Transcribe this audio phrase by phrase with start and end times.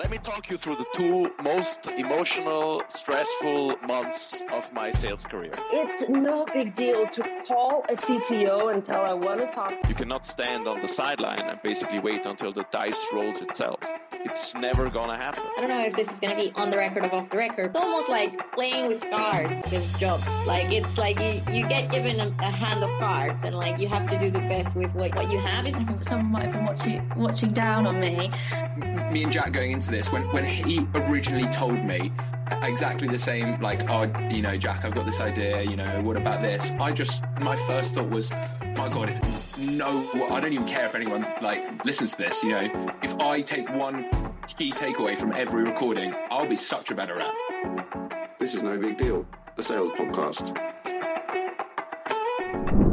[0.00, 5.52] Let me talk you through the two most emotional, stressful months of my sales career.
[5.70, 9.74] It's no big deal to call a CTO and tell I want to talk.
[9.90, 13.78] You cannot stand on the sideline and basically wait until the dice rolls itself.
[14.24, 15.42] It's never gonna happen.
[15.56, 17.66] I don't know if this is gonna be on the record or off the record.
[17.70, 20.20] It's almost like playing with cards, this job.
[20.46, 23.88] Like it's like you, you get given a, a hand of cards and like you
[23.88, 25.66] have to do the best with what, what you have.
[25.66, 28.30] Is someone might have been watching watching down on me.
[29.10, 32.12] Me and Jack going into this when when he originally told me
[32.62, 36.16] exactly the same like oh you know jack i've got this idea you know what
[36.16, 36.72] about this?
[36.80, 40.94] I just my first thought was my god if no i don't even care if
[40.94, 42.92] anyone like listens to this you know?
[43.02, 44.08] If i take one
[44.46, 47.34] key takeaway from every recording i'll be such a better rep
[48.40, 49.26] this is no big deal.
[49.56, 50.56] The sales podcast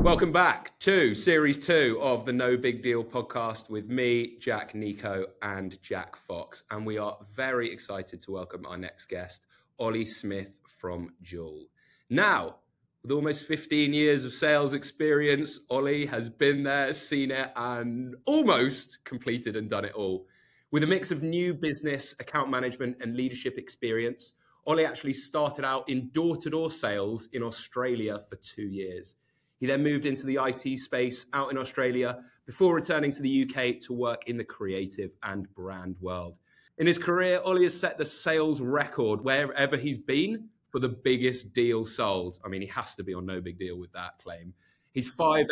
[0.08, 5.26] Welcome back to series two of the No Big Deal podcast with me, Jack Nico,
[5.42, 6.64] and Jack Fox.
[6.72, 9.48] And we are very excited to welcome our next guest,
[9.80, 11.66] Ollie Smith from Duel.
[12.10, 12.56] Now,
[13.04, 19.00] with almost 15 years of sales experience, Ollie has been there, seen it, and almost
[19.04, 20.26] completed and done it all.
[20.72, 25.90] With a mix of new business, account management, and leadership experience, Ollie actually started out
[25.90, 29.18] in door to door sales in Australia for two years.
[29.60, 33.80] He then moved into the IT space out in Australia before returning to the UK
[33.82, 36.38] to work in the creative and brand world.
[36.78, 41.54] In his career, Ollie has set the sales record wherever he's been for the biggest
[41.54, 42.40] deal sold.
[42.46, 44.54] I mean, he has to be on no big deal with that claim.
[44.92, 45.48] He's 5x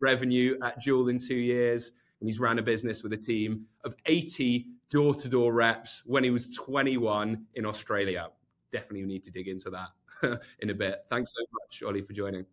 [0.00, 3.94] revenue at Duel in two years, and he's ran a business with a team of
[4.06, 8.28] 80 door to door reps when he was 21 in Australia.
[8.72, 11.04] Definitely need to dig into that in a bit.
[11.08, 12.44] Thanks so much, Ollie, for joining.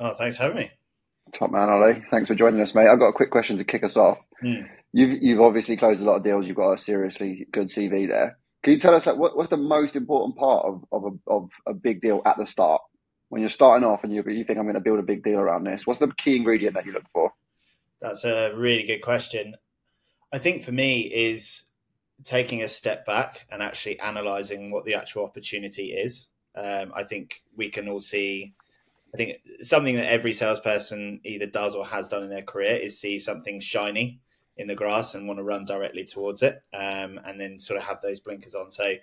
[0.00, 0.70] Oh, thanks for having me.
[1.32, 2.04] Top man, Ollie.
[2.10, 2.88] Thanks for joining us, mate.
[2.88, 4.18] I've got a quick question to kick us off.
[4.42, 4.68] Mm.
[4.92, 6.46] You've you've obviously closed a lot of deals.
[6.46, 8.38] You've got a seriously good CV there.
[8.62, 11.50] Can you tell us like, what, what's the most important part of of a, of
[11.66, 12.80] a big deal at the start
[13.28, 15.38] when you're starting off and you you think I'm going to build a big deal
[15.38, 15.86] around this?
[15.86, 17.32] What's the key ingredient that you look for?
[18.00, 19.56] That's a really good question.
[20.32, 21.64] I think for me is
[22.24, 26.28] taking a step back and actually analyzing what the actual opportunity is.
[26.54, 28.54] Um, I think we can all see
[29.14, 32.98] I think something that every salesperson either does or has done in their career is
[32.98, 34.20] see something shiny
[34.56, 37.84] in the grass and want to run directly towards it, um, and then sort of
[37.84, 38.70] have those blinkers on.
[38.70, 38.94] So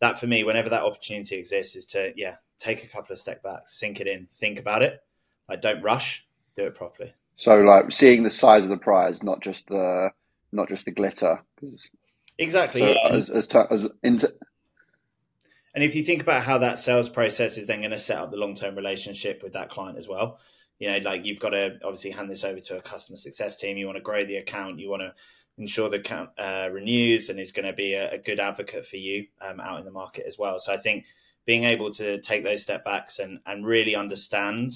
[0.00, 3.42] that for me, whenever that opportunity exists, is to yeah take a couple of step
[3.42, 5.00] backs, sink it in, think about it.
[5.48, 6.26] Like don't rush,
[6.56, 7.12] do it properly.
[7.36, 10.10] So like seeing the size of the prize, not just the
[10.52, 11.40] not just the glitter.
[12.38, 12.80] Exactly.
[12.80, 13.08] So yeah.
[13.10, 14.32] as, as, as into,
[15.78, 18.32] and if you think about how that sales process is then going to set up
[18.32, 20.40] the long term relationship with that client as well,
[20.80, 23.76] you know, like you've got to obviously hand this over to a customer success team.
[23.76, 24.80] You want to grow the account.
[24.80, 25.14] You want to
[25.56, 28.96] ensure the account uh, renews and is going to be a, a good advocate for
[28.96, 30.58] you um, out in the market as well.
[30.58, 31.04] So I think
[31.46, 34.72] being able to take those step backs and and really understand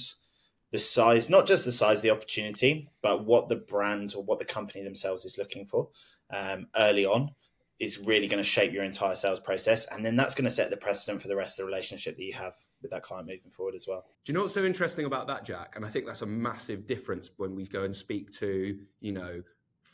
[0.71, 4.39] the size, not just the size of the opportunity, but what the brand or what
[4.39, 5.89] the company themselves is looking for
[6.31, 7.33] um, early on
[7.81, 9.87] is really going to shape your entire sales process.
[9.87, 12.22] And then that's going to set the precedent for the rest of the relationship that
[12.22, 14.05] you have with that client moving forward as well.
[14.25, 15.75] Do you know what's so interesting about that, Jack?
[15.77, 19.43] And I think that's a massive difference when we go and speak to, you know,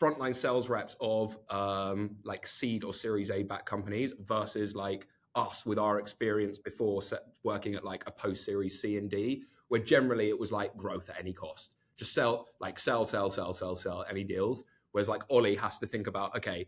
[0.00, 5.67] frontline sales reps of um, like seed or series A back companies versus like us
[5.67, 7.03] with our experience before
[7.43, 11.09] working at like a post series C and D, where generally it was like growth
[11.11, 11.75] at any cost.
[11.97, 14.65] Just sell, like sell, sell, sell, sell, sell any deals.
[14.93, 16.67] Whereas like Ollie has to think about, okay,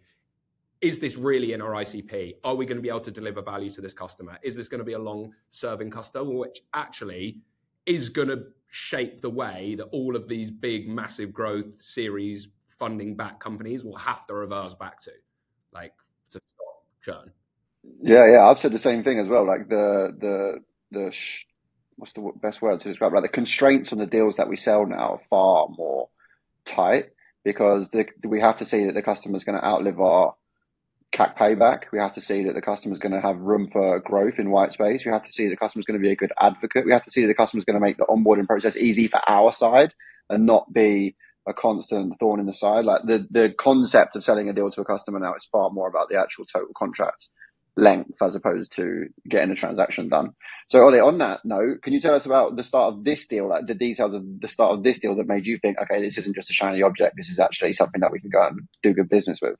[0.81, 2.37] is this really in our ICP?
[2.43, 4.39] Are we going to be able to deliver value to this customer?
[4.43, 7.39] Is this going to be a long serving customer, which actually
[7.87, 12.49] is going to shape the way that all of these big, massive growth series
[12.79, 15.11] funding back companies will have to reverse back to,
[15.73, 15.93] like
[16.31, 17.33] to stop churn?
[18.03, 19.47] Yeah, yeah, I've said the same thing as well.
[19.47, 20.59] Like the the
[20.91, 21.47] the sh-
[21.97, 23.12] what's the best word to describe?
[23.12, 26.09] Like the constraints on the deals that we sell now are far more
[26.65, 27.11] tight
[27.45, 30.35] because the, we have to see that the customer is going to outlive our
[31.12, 31.84] CAC payback.
[31.93, 34.50] We have to see that the customer is going to have room for growth in
[34.50, 35.05] white space.
[35.05, 36.85] We have to see the customer is going to be a good advocate.
[36.87, 39.08] We have to see that the customer is going to make the onboarding process easy
[39.08, 39.94] for our side
[40.29, 41.17] and not be
[41.49, 42.85] a constant thorn in the side.
[42.85, 45.88] Like the, the concept of selling a deal to a customer now is far more
[45.88, 47.29] about the actual total contract
[47.76, 50.32] length as opposed to getting a transaction done.
[50.70, 53.49] So Ollie, on that note, can you tell us about the start of this deal,
[53.49, 56.19] like the details of the start of this deal that made you think, okay, this
[56.19, 57.17] isn't just a shiny object.
[57.17, 59.56] This is actually something that we can go and do good business with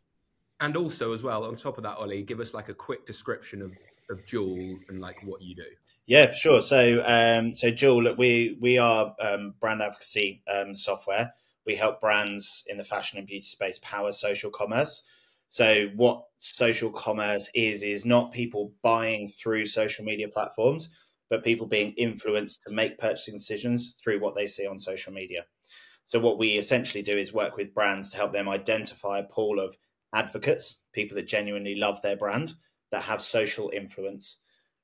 [0.61, 3.63] and also as well on top of that ollie give us like a quick description
[3.63, 3.73] of
[4.11, 5.65] of Duel and like what you do.
[6.07, 6.63] Yeah for sure.
[6.63, 11.33] So um so Duel we we are um, brand advocacy um, software.
[11.67, 15.05] We help brands in the fashion and beauty space power social commerce.
[15.49, 20.91] So what social commerce is is not people buying through social media platforms,
[21.29, 25.45] but people being influenced to make purchasing decisions through what they see on social media.
[26.05, 29.61] So what we essentially do is work with brands to help them identify a pool
[29.61, 29.77] of
[30.15, 32.55] advocates, people that genuinely love their brand,
[32.91, 34.39] that have social influence,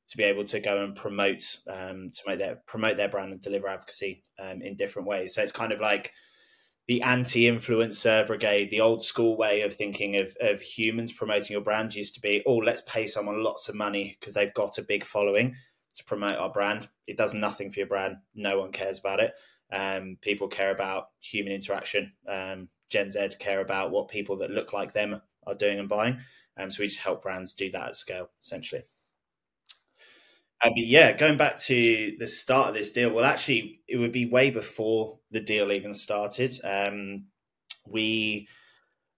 [0.09, 3.41] to be able to go and promote um, to make their promote their brand and
[3.41, 5.35] deliver advocacy um, in different ways.
[5.35, 6.13] So it's kind of like
[6.87, 11.95] the anti-influencer brigade, the old school way of thinking of, of humans promoting your brand
[11.95, 15.05] used to be, oh, let's pay someone lots of money because they've got a big
[15.05, 15.57] following
[15.97, 16.89] to promote our brand.
[17.09, 18.19] It does nothing for your brand.
[18.37, 19.33] No one cares about it.
[19.73, 22.13] Um, people care about human interaction.
[22.29, 26.19] Um, Gen Z care about what people that look like them are doing and buying.
[26.57, 28.83] Um, so we just help brands do that at scale, essentially.
[30.63, 34.13] Uh, but yeah, going back to the start of this deal, well, actually, it would
[34.13, 36.59] be way before the deal even started.
[36.65, 37.27] Um,
[37.87, 38.49] we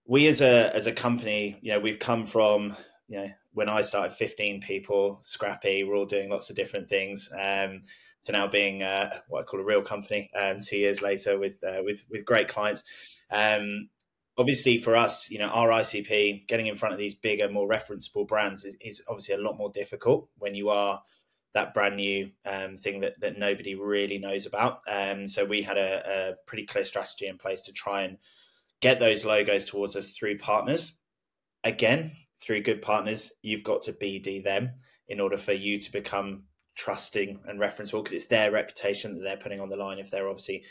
[0.07, 2.77] we as a as a company, you know, we've come from
[3.09, 5.85] you know when I started, fifteen people, scrappy.
[5.85, 7.31] We're all doing lots of different things.
[7.39, 7.83] Um,
[8.25, 10.31] to now being uh, what I call a real company.
[10.39, 12.85] Um, two years later, with uh, with with great clients.
[13.31, 13.89] Um,
[14.39, 18.27] obviously for us, you know, our ICP getting in front of these bigger, more referenceable
[18.27, 21.03] brands is, is obviously a lot more difficult when you are
[21.55, 24.81] that brand new um, thing that, that nobody really knows about.
[24.89, 28.19] Um, so we had a, a, pretty clear strategy in place to try and
[28.81, 30.93] get those logos towards us through partners.
[31.65, 34.71] Again, through good partners, you've got to BD them
[35.09, 36.45] in order for you to become
[36.79, 40.29] trusting and referenceable because it's their reputation that they're putting on the line if they're
[40.29, 40.63] obviously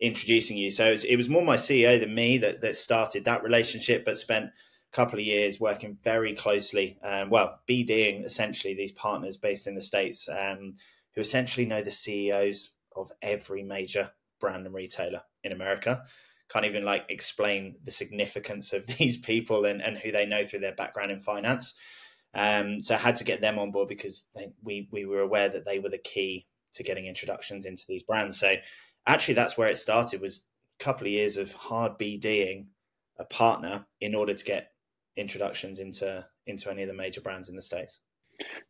[0.00, 0.70] introducing you.
[0.70, 4.46] So it was, more my CEO than me that, that started that relationship, but spent
[4.46, 9.74] a couple of years working very closely, um, well, BDing essentially these partners based in
[9.74, 10.76] the States um,
[11.14, 16.04] who essentially know the CEOs of every major brand and retailer in America.
[16.48, 20.60] Can't even like explain the significance of these people and, and who they know through
[20.60, 21.74] their background in finance.
[22.34, 25.48] Um, so I had to get them on board because they, we we were aware
[25.48, 28.38] that they were the key to getting introductions into these brands.
[28.38, 28.52] So
[29.06, 30.44] actually that's where it started was
[30.80, 32.66] a couple of years of hard BDing
[33.18, 34.72] a partner in order to get
[35.16, 38.00] introductions into into any of the major brands in the states.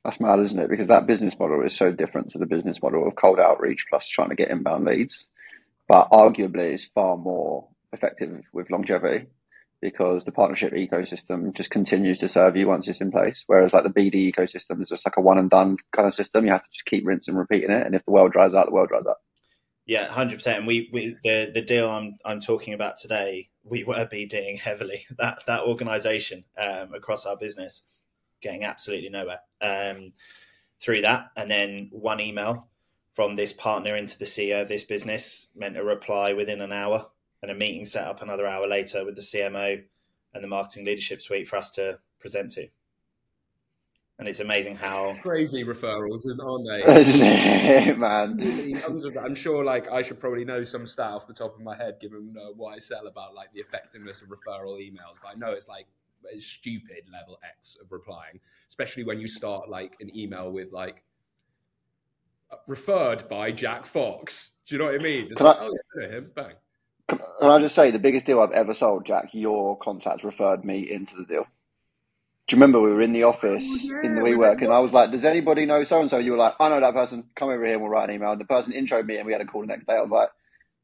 [0.04, 0.70] That's mad, isn't it?
[0.70, 4.08] Because that business model is so different to the business model of cold outreach plus
[4.08, 5.26] trying to get inbound leads.
[5.86, 9.26] But arguably, is far more effective with longevity
[9.80, 13.44] because the partnership ecosystem just continues to serve you once it's in place.
[13.46, 16.44] Whereas like the BD ecosystem is just like a one and done kind of system.
[16.44, 17.86] You have to just keep rinsing and repeating it.
[17.86, 19.18] And if the well dries out, the well dries out.
[19.86, 20.66] Yeah, hundred percent.
[20.66, 25.44] We, we the the deal I'm I'm talking about today, we were BDing heavily that
[25.46, 27.84] that organisation um, across our business,
[28.42, 30.12] getting absolutely nowhere um,
[30.80, 31.30] through that.
[31.36, 32.68] And then one email
[33.12, 37.06] from this partner into the CEO of this business meant a reply within an hour,
[37.42, 39.82] and a meeting set up another hour later with the CMO
[40.34, 42.68] and the marketing leadership suite for us to present to
[44.18, 47.92] and it's amazing how crazy referrals, aren't they?
[47.96, 48.38] man.
[49.24, 51.98] I'm sure, like I should probably know some stat off the top of my head,
[52.00, 55.16] given uh, what I sell about like the effectiveness of referral emails.
[55.22, 55.86] But I know it's like
[56.34, 61.04] a stupid level X of replying, especially when you start like an email with like
[62.66, 64.50] referred by Jack Fox.
[64.66, 65.28] Do you know what I mean?
[65.30, 66.54] It's like, I, oh yeah, him, bang.
[67.08, 69.30] Can I just say the biggest deal I've ever sold, Jack?
[69.32, 71.44] Your contact referred me into the deal.
[72.46, 74.78] Do you remember we were in the office oh, yeah, in the WeWork and I
[74.78, 76.16] was like, does anybody know so and so?
[76.16, 77.24] You were like, I know that person.
[77.34, 78.32] Come over here and we'll write an email.
[78.32, 79.94] And the person introed me and we had a call the next day.
[79.94, 80.30] I was like,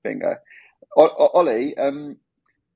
[0.03, 0.37] bingo.
[0.97, 2.19] O- Ollie, um,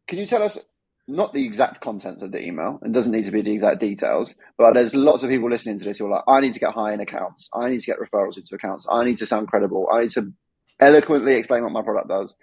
[0.06, 0.58] can you tell us
[1.06, 4.34] not the exact contents of the email and doesn't need to be the exact details,
[4.56, 6.74] but there's lots of people listening to this who are like, I need to get
[6.74, 7.48] high in accounts.
[7.52, 8.86] I need to get referrals into accounts.
[8.90, 9.86] I need to sound credible.
[9.92, 10.32] I need to
[10.80, 12.34] eloquently explain what my product does.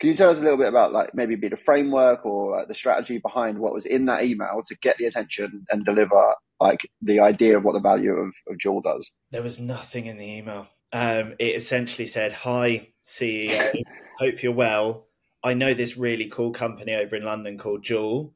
[0.00, 2.68] Can you tell us a little bit about like maybe be the framework or like,
[2.68, 6.80] the strategy behind what was in that email to get the attention and deliver like
[7.00, 9.10] the idea of what the value of, of Duel does?
[9.30, 10.66] There was nothing in the email.
[10.92, 13.82] Um, it essentially said, "Hi CEO,
[14.18, 15.06] hope you're well.
[15.42, 18.34] I know this really cool company over in London called Duel.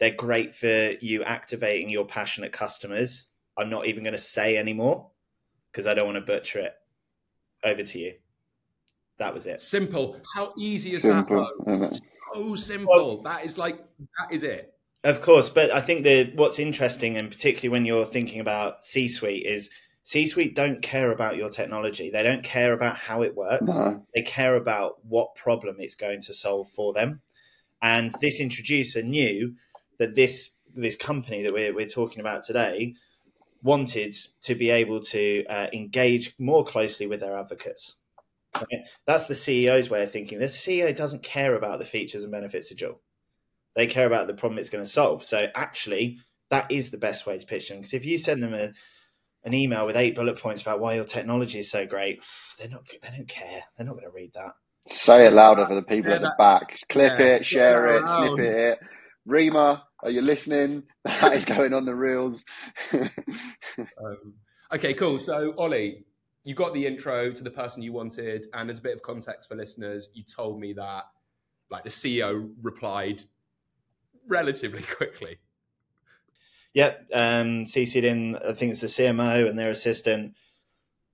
[0.00, 3.26] They're great for you activating your passionate customers.
[3.56, 5.10] I'm not even going to say anymore
[5.70, 6.74] because I don't want to butcher it.
[7.64, 8.14] Over to you."
[9.18, 9.60] That was it.
[9.60, 10.20] Simple.
[10.34, 12.00] How easy is simple, that?
[12.34, 12.94] So simple.
[12.94, 13.78] Well, that is like
[14.18, 14.74] that is it.
[15.04, 19.46] Of course, but I think that what's interesting, and particularly when you're thinking about C-suite,
[19.46, 19.70] is
[20.02, 22.10] C-suite don't care about your technology.
[22.10, 23.76] They don't care about how it works.
[23.76, 24.04] No.
[24.14, 27.20] They care about what problem it's going to solve for them.
[27.80, 29.54] And this introducer knew
[29.98, 32.94] that this this company that we're, we're talking about today
[33.62, 37.96] wanted to be able to uh, engage more closely with their advocates.
[38.54, 38.66] Right?
[39.06, 40.38] That's the CEO's way of thinking.
[40.38, 43.00] The CEO doesn't care about the features and benefits of Duel.
[43.76, 45.22] They care about the problem it's going to solve.
[45.24, 46.18] So actually,
[46.50, 47.78] that is the best way to pitch them.
[47.78, 48.72] Because if you send them a
[49.44, 52.20] an email with eight bullet points about why your technology is so great,
[52.58, 52.82] they're not.
[53.02, 53.60] They don't care.
[53.76, 54.52] They're not going to read that.
[54.90, 56.78] Say it louder for the people Yeah, at the that- back.
[56.88, 58.36] Clip yeah, it, share share it, around.
[58.36, 58.78] snip it.
[59.26, 60.84] Rima, are you listening?
[61.04, 62.44] That is going on the reels.
[63.78, 64.34] Um,
[64.72, 65.18] okay, cool.
[65.18, 66.04] So, Ollie,
[66.48, 69.50] you got the intro to the person you wanted, and as a bit of context
[69.50, 71.02] for listeners, you told me that
[71.70, 73.22] like the CEO replied
[74.26, 75.36] relatively quickly.
[76.72, 77.10] Yep.
[77.12, 80.36] Um, CC'd in, I think it's the CMO and their assistant.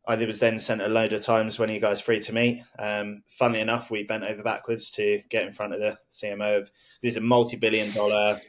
[0.06, 2.62] I was then sent a load of times when you guys free to meet.
[2.78, 6.70] Um, funnily enough, we bent over backwards to get in front of the CMO of
[7.02, 8.40] this is a multi-billion dollar,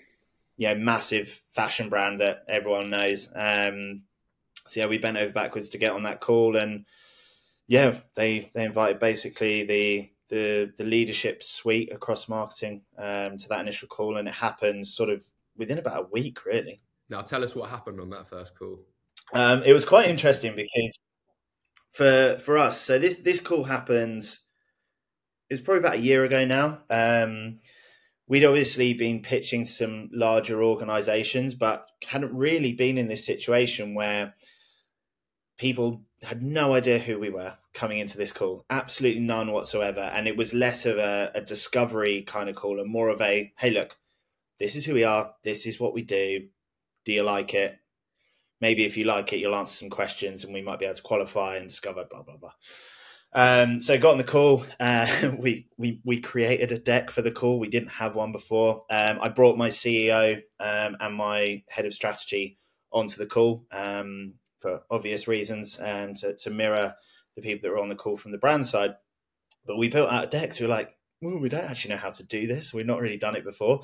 [0.58, 3.28] you know, massive fashion brand that everyone knows.
[3.36, 4.04] Um,
[4.68, 6.86] so yeah, we bent over backwards to get on that call, and
[7.68, 13.62] yeah, they they invited basically the the the leadership suite across marketing um, to that
[13.62, 15.24] initial call, and it happened sort of
[15.58, 16.82] within about a week, really.
[17.10, 18.80] Now, tell us what happened on that first call.
[19.34, 21.00] Um, it was quite interesting because
[21.92, 24.38] for for us, so this this call happened.
[25.50, 26.82] It was probably about a year ago now.
[26.90, 27.60] Um,
[28.28, 33.94] we'd obviously been pitching to some larger organisations, but hadn't really been in this situation
[33.94, 34.34] where
[35.58, 38.66] people had no idea who we were coming into this call.
[38.70, 40.02] Absolutely none whatsoever.
[40.02, 43.54] And it was less of a, a discovery kind of call and more of a,
[43.58, 43.98] hey, look,
[44.60, 45.34] this is who we are.
[45.44, 46.48] This is what we do.
[47.06, 47.78] Do you like it?
[48.62, 51.02] Maybe if you like it, you'll answer some questions and we might be able to
[51.02, 52.54] qualify and discover blah, blah, blah.
[53.34, 54.66] Um, so got on the call.
[54.80, 57.60] Uh, we, we we created a deck for the call.
[57.60, 58.86] We didn't have one before.
[58.90, 62.58] Um, I brought my CEO um, and my head of strategy
[62.94, 66.96] onto the call um, for obvious reasons and to, to mirror
[67.36, 68.96] the people that were on the call from the brand side.
[69.64, 70.54] But we built out a deck.
[70.54, 70.92] So we were like,
[71.22, 72.74] well, we don't actually know how to do this.
[72.74, 73.82] We've not really done it before.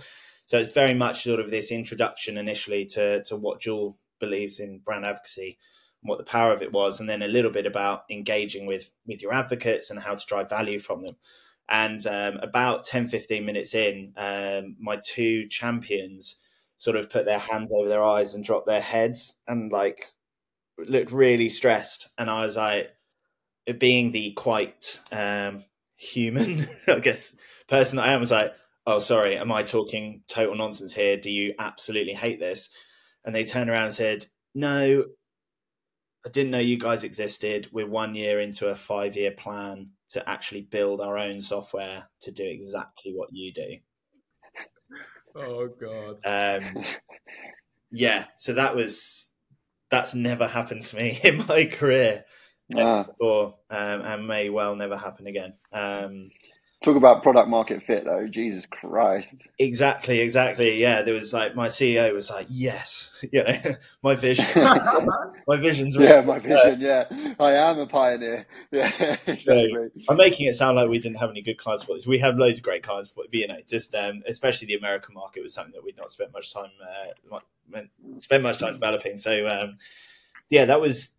[0.48, 4.80] So it's very much sort of this introduction initially to to what Duel believes in
[4.80, 5.60] brand advocacy
[6.02, 8.90] and what the power of it was, and then a little bit about engaging with
[9.06, 11.16] with your advocates and how to drive value from them.
[11.70, 16.36] And um, about 10, 15 minutes in, um, my two champions
[16.78, 20.12] sort of put their hands over their eyes and dropped their heads and like
[20.88, 22.10] looked really stressed.
[22.18, 22.92] And I was like,
[23.78, 25.64] being the quite um,
[25.96, 27.36] human, I guess,
[27.68, 28.54] person that I am, was like,
[28.88, 31.18] oh, sorry, am I talking total nonsense here?
[31.18, 32.70] Do you absolutely hate this?
[33.24, 35.06] And they turned around and said, no,
[36.26, 37.70] I didn't know you guys existed.
[37.72, 42.32] We're one year into a five year plan to actually build our own software to
[42.32, 43.78] do exactly what you do.
[45.36, 46.18] Oh God.
[46.26, 46.84] Um,
[47.92, 49.31] yeah, so that was
[49.92, 52.26] that's never happened to me in my career
[52.76, 53.14] Ah.
[53.20, 55.58] before, um, and may well never happen again.
[55.74, 56.30] Um,
[56.84, 58.28] Talk about product market fit though.
[58.28, 59.36] Jesus Christ.
[59.60, 60.80] exactly, exactly.
[60.82, 63.58] Yeah, there was like my CEO was like, "Yes, you know,
[64.04, 64.46] my vision,
[65.48, 66.82] my vision's Yeah, real." my vision.
[66.82, 67.06] Yeah,
[67.40, 68.48] I am a pioneer.
[68.72, 69.90] Yeah, exactly.
[70.10, 72.08] I'm making it sound like we didn't have any good clients for this.
[72.08, 75.14] We have loads of great clients for but, you know, just um, especially the American
[75.14, 77.40] market was something that we'd not spent much time uh,
[78.42, 79.18] much time developing.
[79.18, 79.78] So um,
[80.50, 81.10] yeah, that was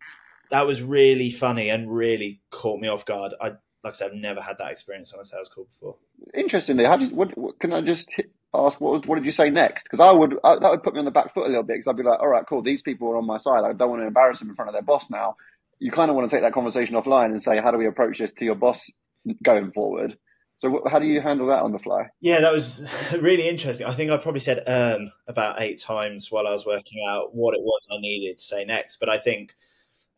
[0.49, 3.33] that was really funny and really caught me off guard.
[3.41, 3.53] I
[3.83, 5.97] like I said, I've never had that experience on a sales call before.
[6.33, 8.79] Interestingly, how did what, what can I just hit, ask?
[8.79, 9.83] What was what did you say next?
[9.83, 11.75] Because I would I, that would put me on the back foot a little bit
[11.75, 12.61] because I'd be like, all right, cool.
[12.61, 13.63] These people are on my side.
[13.65, 15.35] I don't want to embarrass them in front of their boss now.
[15.79, 18.19] You kind of want to take that conversation offline and say, how do we approach
[18.19, 18.89] this to your boss
[19.43, 20.17] going forward?
[20.59, 22.07] So how do you handle that on the fly?
[22.21, 23.85] Yeah, that was really interesting.
[23.85, 27.53] I think I probably said um about eight times while I was working out what
[27.53, 28.97] it was I needed to say next.
[28.97, 29.55] But I think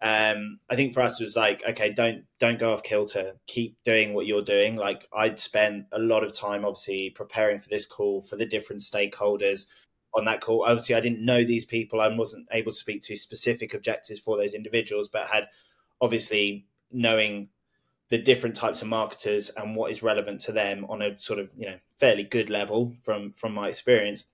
[0.06, 3.34] um I think for us it was like, okay, don't don't go off kilter.
[3.48, 4.76] Keep doing what you're doing.
[4.76, 8.84] Like I'd spent a lot of time obviously preparing for this call for the different
[8.84, 9.66] stakeholders
[10.14, 10.64] on that call.
[10.64, 12.02] Obviously I didn't know these people.
[12.02, 15.48] I wasn't able to speak to specific objectives for those individuals, but had
[16.00, 17.50] obviously knowing
[18.10, 21.50] the different types of marketers and what is relevant to them on a sort of
[21.58, 24.26] you know fairly good level from from my experience.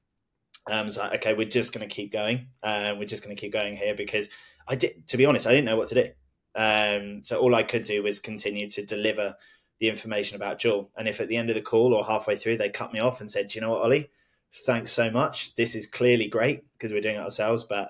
[0.69, 3.53] Um, like okay, we're just going to keep going, uh, we're just going to keep
[3.53, 4.27] going here because
[4.67, 5.07] I did.
[5.07, 6.09] To be honest, I didn't know what to do.
[6.53, 9.35] Um, so all I could do was continue to deliver
[9.79, 10.91] the information about Duel.
[10.97, 13.21] And if at the end of the call or halfway through they cut me off
[13.21, 14.09] and said, "Do you know what, Ollie?
[14.65, 15.55] Thanks so much.
[15.55, 17.89] This is clearly great because we're doing it ourselves, but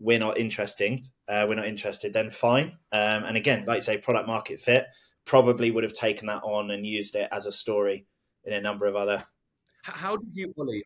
[0.00, 1.04] we're not interesting.
[1.28, 2.12] Uh, we're not interested.
[2.12, 2.76] Then fine.
[2.90, 4.86] Um, and again, like you say, product market fit
[5.24, 8.04] probably would have taken that on and used it as a story
[8.44, 9.24] in a number of other.
[9.84, 10.84] How did you, Ollie,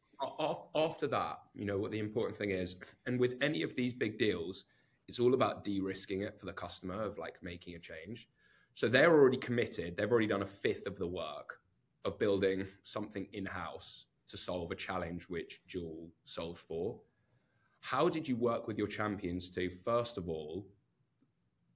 [0.74, 2.76] after that, you know what the important thing is?
[3.06, 4.64] And with any of these big deals,
[5.08, 8.28] it's all about de risking it for the customer of like making a change.
[8.74, 11.60] So they're already committed, they've already done a fifth of the work
[12.04, 17.00] of building something in house to solve a challenge which Duel solved for.
[17.80, 20.66] How did you work with your champions to, first of all,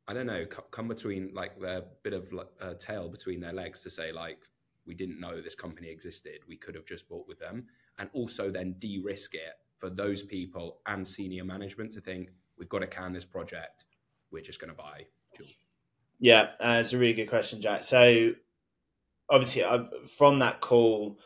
[0.09, 3.91] I don't know, come between like a bit of a tail between their legs to
[3.91, 4.41] say, like,
[4.87, 6.41] we didn't know this company existed.
[6.49, 7.67] We could have just bought with them.
[7.99, 12.69] And also then de risk it for those people and senior management to think, we've
[12.69, 13.87] got to can this project.
[14.31, 15.07] We're just going to buy.
[16.21, 17.83] Yeah, uh, it's a really good question, Jack.
[17.83, 18.33] So,
[19.29, 21.19] obviously, I've, from that call,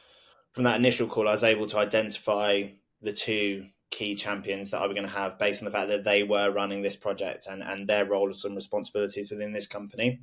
[0.52, 2.68] from that initial call, I was able to identify
[3.02, 6.04] the two key champions that I were going to have based on the fact that
[6.04, 10.20] they were running this project and, and their roles and responsibilities within this company.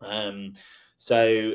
[0.00, 0.52] Um,
[0.98, 1.54] so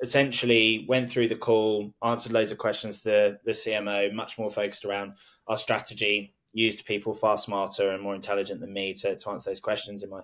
[0.00, 4.50] essentially went through the call, answered loads of questions to the, the CMO, much more
[4.50, 5.14] focused around
[5.48, 9.60] our strategy, used people far smarter and more intelligent than me to, to answer those
[9.60, 10.22] questions in my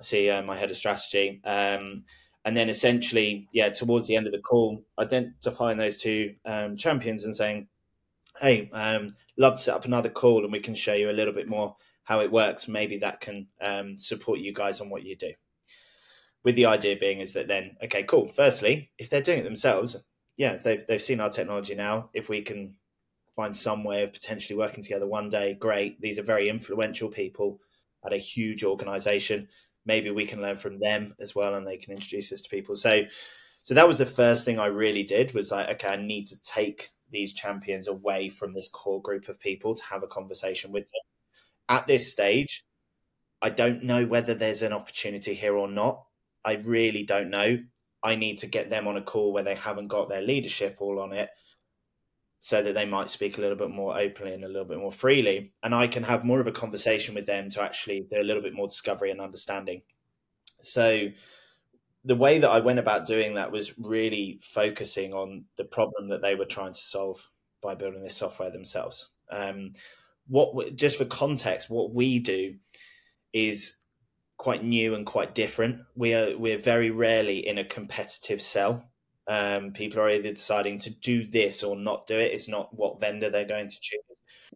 [0.00, 1.40] CEO, my head of strategy.
[1.44, 2.04] Um,
[2.46, 7.24] and then essentially, yeah, towards the end of the call, identifying those two um, champions
[7.24, 7.68] and saying,
[8.40, 11.34] hey, um, love to set up another call and we can show you a little
[11.34, 12.68] bit more how it works.
[12.68, 15.32] Maybe that can um, support you guys on what you do.
[16.42, 18.28] With the idea being is that then, okay, cool.
[18.28, 19.96] Firstly, if they're doing it themselves,
[20.36, 22.10] yeah, they've they've seen our technology now.
[22.14, 22.76] If we can
[23.36, 26.00] find some way of potentially working together one day, great.
[26.00, 27.60] These are very influential people
[28.04, 29.48] at a huge organization.
[29.84, 32.74] Maybe we can learn from them as well, and they can introduce us to people.
[32.74, 33.02] So,
[33.62, 36.40] so that was the first thing I really did was like, okay, I need to
[36.40, 40.84] take these champions away from this core group of people to have a conversation with
[40.84, 41.02] them.
[41.68, 42.64] At this stage,
[43.42, 46.02] I don't know whether there's an opportunity here or not.
[46.44, 47.58] I really don't know.
[48.02, 51.00] I need to get them on a call where they haven't got their leadership all
[51.00, 51.28] on it
[52.40, 54.92] so that they might speak a little bit more openly and a little bit more
[54.92, 55.52] freely.
[55.62, 58.42] And I can have more of a conversation with them to actually do a little
[58.42, 59.82] bit more discovery and understanding.
[60.62, 61.08] So
[62.04, 66.22] the way that I went about doing that was really focusing on the problem that
[66.22, 69.10] they were trying to solve by building this software themselves.
[69.30, 69.72] Um,
[70.28, 72.56] what just for context, what we do
[73.32, 73.76] is
[74.36, 75.80] quite new and quite different.
[75.96, 78.84] We are we're very rarely in a competitive sell.
[79.28, 82.32] Um, people are either deciding to do this or not do it.
[82.32, 84.00] It's not what vendor they're going to choose.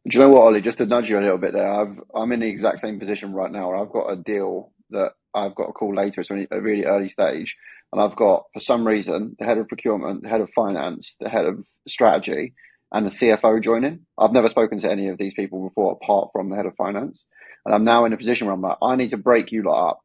[0.09, 0.61] Do you know what, Ollie?
[0.61, 3.33] Just to nudge you a little bit there, I've, I'm in the exact same position
[3.33, 3.75] right now.
[3.75, 6.21] I've got a deal that I've got a call later.
[6.21, 7.57] It's a really early stage,
[7.93, 11.29] and I've got for some reason the head of procurement, the head of finance, the
[11.29, 12.55] head of strategy,
[12.93, 14.07] and the CFO joining.
[14.19, 17.23] I've never spoken to any of these people before, apart from the head of finance,
[17.67, 19.91] and I'm now in a position where I'm like, I need to break you lot
[19.91, 20.01] up.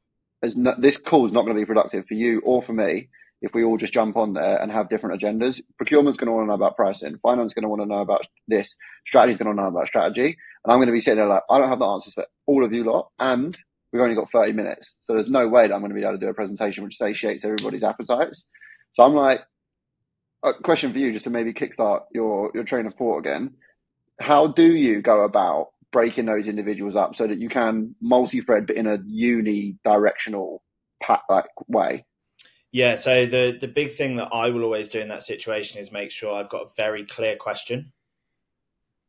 [0.56, 3.10] No, this call is not going to be productive for you or for me
[3.42, 5.62] if we all just jump on there and have different agendas.
[5.78, 7.20] Procurement's going to want to know about pricing.
[7.22, 8.76] Finance is going to want to know about this.
[9.06, 10.38] Strategy is going to know about strategy.
[10.64, 12.66] And I'm going to be sitting there like, I don't have the answers for all
[12.66, 13.10] of you lot.
[13.20, 13.56] And
[13.92, 14.96] we've only got 30 minutes.
[15.04, 16.98] So there's no way that I'm going to be able to do a presentation which
[16.98, 18.46] satiates everybody's appetites.
[18.94, 19.42] So I'm like,
[20.44, 23.56] a question for you, just to maybe kickstart your, your train of thought again.
[24.20, 28.76] How do you go about breaking those individuals up so that you can multi-thread, but
[28.76, 30.62] in a uni-directional
[31.30, 32.06] like way?
[32.76, 32.96] Yeah.
[32.96, 36.12] So the the big thing that I will always do in that situation is make
[36.12, 37.92] sure I've got a very clear question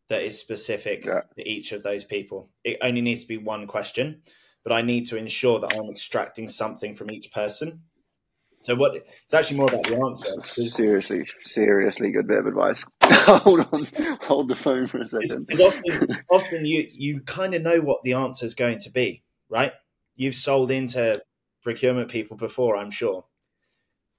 [0.09, 1.22] that is specific yeah.
[1.37, 2.50] to each of those people.
[2.62, 4.22] It only needs to be one question
[4.66, 7.83] but I need to ensure that I'm extracting something from each person.
[8.62, 10.42] So what it's actually more about the answer.
[10.42, 12.85] Seriously, seriously good bit of advice.
[13.05, 13.87] hold on,
[14.22, 15.46] hold the phone for a second.
[15.46, 19.22] Because often, often you you kind of know what the answer is going to be,
[19.48, 19.70] right?
[20.16, 21.22] You've sold into
[21.62, 23.24] procurement people before, I'm sure.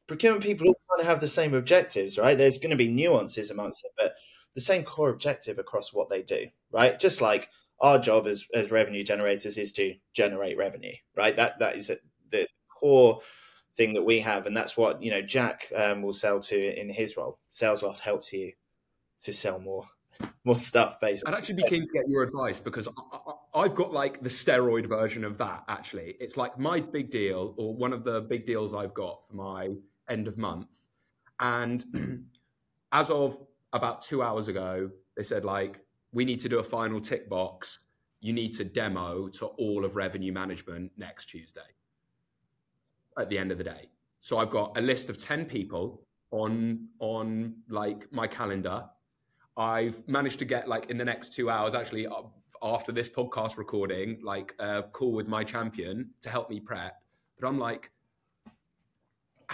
[0.07, 2.37] Procurement people all kind of have the same objectives, right?
[2.37, 4.15] There's going to be nuances amongst them, but
[4.55, 6.97] the same core objective across what they do, right?
[6.99, 11.35] Just like our job as, as revenue generators is to generate revenue, right?
[11.35, 11.91] That that is
[12.31, 13.21] the core
[13.75, 16.89] thing that we have, and that's what you know Jack um, will sell to in
[16.89, 17.39] his role.
[17.53, 18.53] SalesLoft helps you
[19.23, 19.85] to sell more
[20.43, 20.99] more stuff.
[20.99, 22.87] Basically, I'd actually be keen to get your advice because
[23.53, 25.63] I, have got like the steroid version of that.
[25.67, 29.35] Actually, it's like my big deal or one of the big deals I've got for
[29.35, 29.69] my
[30.09, 30.69] end of month,
[31.39, 32.25] and
[32.91, 33.37] as of
[33.73, 35.79] about two hours ago, they said like
[36.11, 37.79] we need to do a final tick box.
[38.21, 41.61] You need to demo to all of revenue management next Tuesday
[43.17, 43.89] at the end of the day.
[44.21, 48.85] So I've got a list of 10 people on on like my calendar.
[49.55, 52.23] I've managed to get like in the next 2 hours actually uh,
[52.61, 57.01] after this podcast recording like a call with my champion to help me prep.
[57.39, 57.91] But I'm like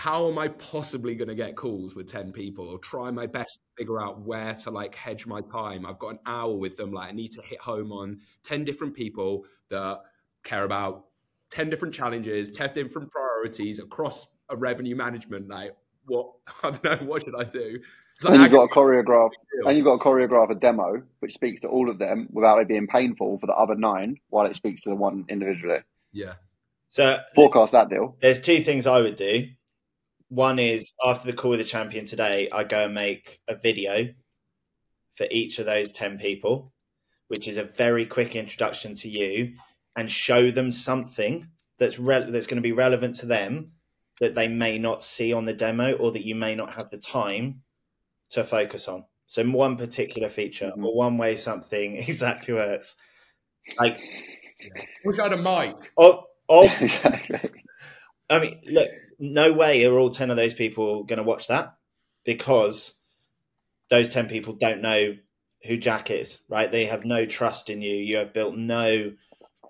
[0.04, 3.62] how am I possibly going to get calls with 10 people or try my best
[3.62, 5.86] to figure out where to like hedge my time?
[5.86, 6.92] I've got an hour with them.
[6.92, 10.02] Like I need to hit home on 10 different people that
[10.44, 11.06] care about
[11.52, 15.48] 10 different challenges, 10 different priorities across a revenue management.
[15.48, 15.74] Like
[16.06, 16.32] what
[16.63, 16.98] I don't know.
[17.08, 17.80] What should I do?
[18.16, 19.30] It's And you've got a aggravating choreograph,
[19.66, 22.68] and you've got to choreograph a demo which speaks to all of them without it
[22.68, 25.80] being painful for the other nine, while it speaks to the one individually.
[26.12, 26.34] yeah,
[26.89, 28.18] So Forecast that deal.
[28.20, 29.48] there's two things I would do.
[30.34, 34.08] One is after the call with the champion today, I go and make a video
[35.15, 36.74] for each of those 10 people,
[37.28, 39.54] which is a very quick introduction to you
[39.96, 43.74] and show them something that's re- that's going to be relevant to them
[44.22, 46.98] that they may not see on the demo or that you may not have the
[46.98, 47.62] time
[48.32, 49.06] to focus on.
[49.28, 50.84] So one particular feature Mhm.
[50.84, 52.96] or one way something exactly works.
[53.80, 54.02] Like
[55.06, 55.91] wish I had a mic.
[55.96, 57.52] oh, oh exactly.
[58.32, 58.89] I mean, look,
[59.24, 61.76] no way are all 10 of those people going to watch that
[62.26, 62.94] because
[63.90, 65.16] those 10 people don't know
[65.66, 66.70] who Jack is, right?
[66.70, 67.96] They have no trust in you.
[67.96, 69.14] You have built no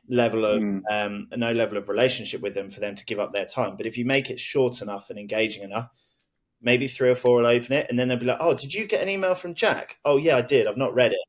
[0.09, 0.81] level of Mm.
[0.89, 3.77] um, no level of relationship with them for them to give up their time.
[3.77, 5.89] But if you make it short enough and engaging enough,
[6.59, 8.87] maybe three or four will open it and then they'll be like, "Oh, did you
[8.87, 10.65] get an email from Jack?" "Oh, yeah, I did.
[10.65, 11.19] I've not read it."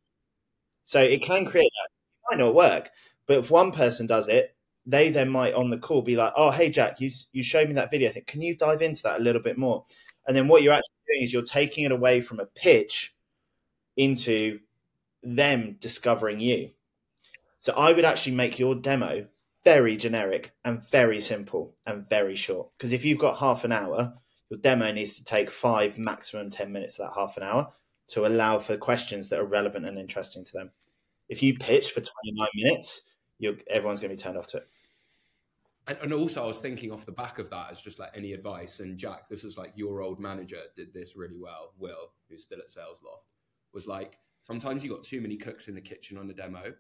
[0.87, 1.91] So it can create that.
[1.91, 2.91] It might not work,
[3.27, 6.51] but if one person does it, they then might on the call be like, "Oh,
[6.51, 8.09] hey Jack, you you showed me that video.
[8.09, 9.85] I think can you dive into that a little bit more?"
[10.27, 13.15] And then what you're actually doing is you're taking it away from a pitch
[13.97, 14.61] into
[15.23, 16.71] them discovering you.
[17.61, 19.27] So I would actually make your demo
[19.65, 22.69] very generic and very simple and very short.
[22.77, 24.15] Because if you've got half an hour,
[24.51, 27.73] your demo needs to take five, maximum 10 minutes of that half an hour
[28.09, 30.71] to allow for questions that are relevant and interesting to them.
[31.29, 33.03] If you pitch for 29 minutes,
[33.71, 34.69] everyone's going to be turned off to it.
[35.87, 38.33] And, and also, I was thinking off the back of that as just like any
[38.33, 38.81] advice.
[38.81, 41.73] And Jack, this was like your old manager did this really well.
[41.79, 43.27] Will, who's still at SalesLoft,
[43.73, 46.73] was like sometimes you got too many cooks in the kitchen on the demo,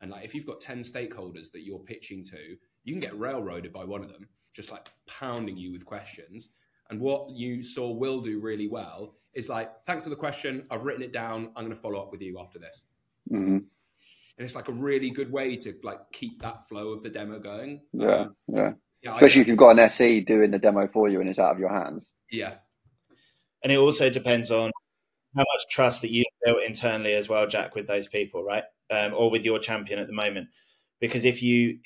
[0.00, 3.72] and like if you've got ten stakeholders that you're pitching to, you can get railroaded
[3.72, 6.48] by one of them, just like pounding you with questions.
[6.90, 10.66] And what you saw Will do really well is like, thanks for the question.
[10.70, 11.50] I've written it down.
[11.56, 12.82] I'm going to follow up with you after this.
[13.30, 13.58] hmm
[14.38, 17.38] And it's like a really good way to like keep that flow of the demo
[17.38, 17.82] going.
[17.92, 18.72] Yeah, yeah.
[19.02, 21.38] Yeah, I- Especially if you've got an SE doing the demo for you and it's
[21.38, 22.08] out of your hands.
[22.30, 22.54] yeah,
[23.62, 24.70] And it also depends on
[25.36, 28.64] how much trust that you've built internally as well, Jack, with those people, right?
[28.90, 30.48] Um, or with your champion at the moment.
[31.00, 31.78] Because if you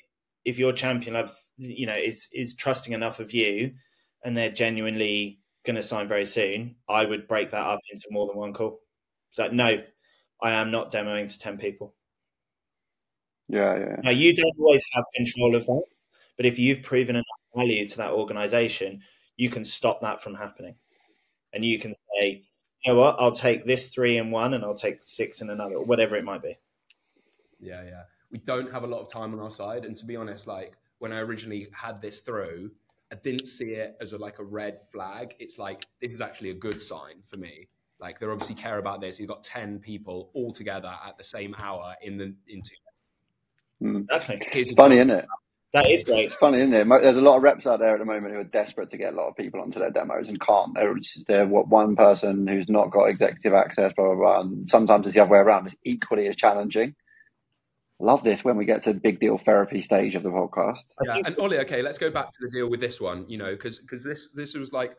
[0.45, 3.73] if your champion loves you know is is trusting enough of you
[4.23, 8.37] and they're genuinely gonna sign very soon, I would break that up into more than
[8.37, 8.79] one call.
[9.31, 9.81] It's like, no,
[10.41, 11.95] I am not demoing to ten people.
[13.49, 13.95] Yeah, yeah.
[14.03, 15.83] Now you don't always have control of that,
[16.35, 19.01] but if you've proven enough value to that organization,
[19.37, 20.75] you can stop that from happening.
[21.53, 22.43] And you can say,
[22.83, 25.75] you know what, I'll take this three in one and I'll take six in another,
[25.75, 26.57] or whatever it might be.
[27.59, 28.03] yeah, yeah.
[28.31, 30.73] We don't have a lot of time on our side, and to be honest, like
[30.99, 32.71] when I originally had this through,
[33.11, 35.35] I didn't see it as a, like a red flag.
[35.39, 37.69] It's like this is actually a good sign for me.
[37.99, 39.17] Like they obviously care about this.
[39.19, 42.35] You've got ten people all together at the same hour in the
[43.81, 43.99] into.
[44.13, 44.47] Exactly.
[44.53, 45.07] It's funny, job.
[45.07, 45.25] isn't it?
[45.73, 46.25] That is great.
[46.25, 46.87] It's funny, isn't it?
[46.87, 49.13] There's a lot of reps out there at the moment who are desperate to get
[49.13, 50.73] a lot of people onto their demos and can't.
[50.73, 50.95] They're,
[51.27, 54.39] they're what one person who's not got executive access, blah blah blah.
[54.41, 55.67] And sometimes it's the other way around.
[55.67, 56.95] It's equally as challenging.
[57.99, 60.83] Love this when we get to the big deal therapy stage of the podcast.
[61.03, 63.25] Yeah, and Ollie, okay, let's go back to the deal with this one.
[63.27, 64.95] You know, because because this this was like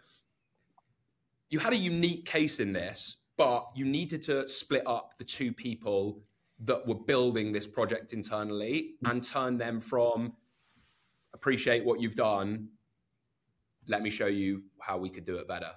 [1.49, 5.53] you had a unique case in this, but you needed to split up the two
[5.53, 6.21] people
[6.65, 10.33] that were building this project internally and turn them from
[11.33, 12.69] appreciate what you've done.
[13.87, 15.71] Let me show you how we could do it better.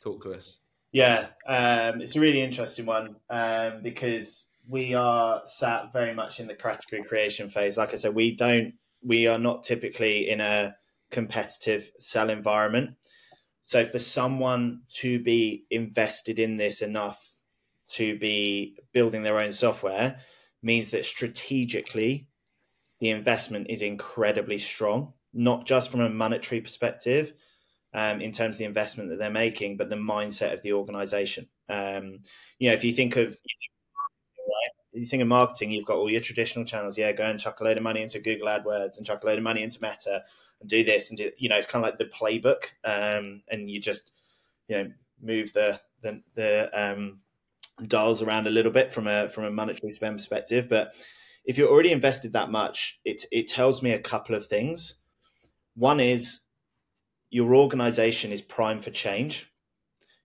[0.00, 0.58] Talk to us.
[0.92, 6.46] Yeah, um, it's a really interesting one um, because we are sat very much in
[6.46, 7.76] the category creation phase.
[7.76, 10.76] Like I said, we don't, we are not typically in a
[11.10, 12.90] competitive sell environment.
[13.62, 17.31] So for someone to be invested in this enough
[17.94, 20.18] to be building their own software
[20.62, 22.28] means that strategically
[23.00, 27.32] the investment is incredibly strong, not just from a monetary perspective,
[27.94, 31.48] um, in terms of the investment that they're making, but the mindset of the organization.
[31.68, 32.20] Um,
[32.58, 33.38] you know, if you think of
[34.92, 36.98] you think, of marketing, you've got all your traditional channels.
[36.98, 39.38] Yeah, go and chuck a load of money into Google AdWords and chuck a load
[39.38, 40.22] of money into Meta
[40.60, 41.30] and do this and do.
[41.38, 44.12] You know, it's kind of like the playbook, um, and you just
[44.68, 47.20] you know move the the, the um,
[47.86, 50.68] dials around a little bit from a from a monetary spend perspective.
[50.68, 50.94] But
[51.44, 54.94] if you're already invested that much, it it tells me a couple of things.
[55.74, 56.40] One is
[57.30, 59.50] your organization is prime for change.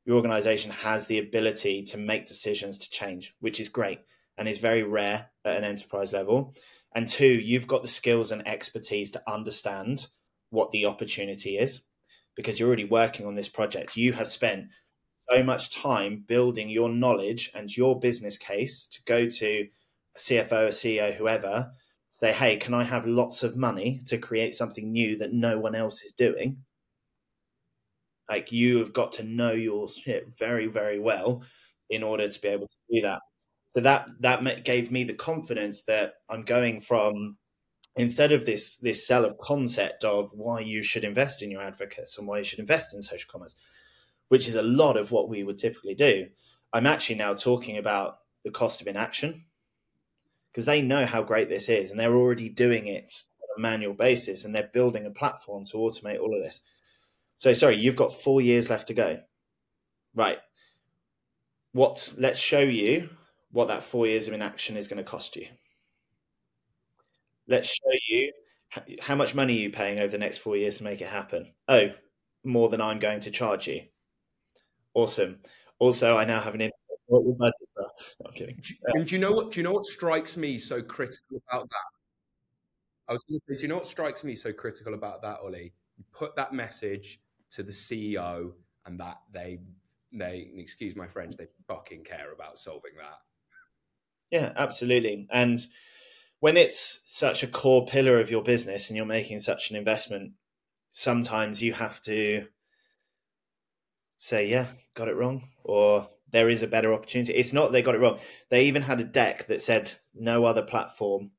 [0.05, 3.99] Your organization has the ability to make decisions to change, which is great
[4.37, 6.55] and is very rare at an enterprise level.
[6.95, 10.07] And two, you've got the skills and expertise to understand
[10.49, 11.81] what the opportunity is.
[12.37, 13.97] because you're already working on this project.
[13.97, 14.67] You have spent
[15.29, 19.67] so much time building your knowledge and your business case to go to
[20.15, 21.71] a CFO, a CEO, whoever,
[22.11, 25.75] say, hey, can I have lots of money to create something new that no one
[25.75, 26.57] else is doing?
[28.29, 31.43] Like you have got to know your shit very, very well
[31.89, 33.21] in order to be able to do that.
[33.75, 37.37] So that that gave me the confidence that I'm going from
[37.95, 42.17] instead of this this sell of concept of why you should invest in your advocates
[42.17, 43.55] and why you should invest in social commerce,
[44.29, 46.27] which is a lot of what we would typically do.
[46.73, 49.45] I'm actually now talking about the cost of inaction
[50.51, 53.93] because they know how great this is and they're already doing it on a manual
[53.93, 56.61] basis and they're building a platform to automate all of this.
[57.37, 59.19] So sorry, you've got four years left to go.
[60.15, 60.39] Right.
[61.73, 63.09] What let's show you
[63.51, 65.47] what that four years of inaction is going to cost you.
[67.47, 68.31] Let's show you
[68.99, 71.53] how much money are you paying over the next four years to make it happen.
[71.67, 71.89] Oh,
[72.43, 73.83] more than I'm going to charge you.
[74.97, 75.37] Awesome.
[75.77, 76.71] Also, I now have an
[77.05, 77.85] what your budgets are.
[78.19, 78.59] No, I'm kidding.
[78.95, 79.51] And do you know what?
[79.51, 83.07] Do you know what strikes me so critical about that?
[83.07, 85.37] I was going to say, do you know what strikes me so critical about that,
[85.43, 85.71] Ollie?
[85.97, 88.53] You put that message to the CEO,
[88.87, 89.59] and that they
[90.11, 93.19] they excuse my French, they fucking care about solving that.
[94.31, 95.27] Yeah, absolutely.
[95.29, 95.59] And
[96.39, 100.33] when it's such a core pillar of your business and you're making such an investment,
[100.91, 102.47] sometimes you have to
[104.19, 107.33] say, yeah, got it wrong, or there is a better opportunity.
[107.33, 108.19] It's not they got it wrong.
[108.49, 111.31] They even had a deck that said no other platform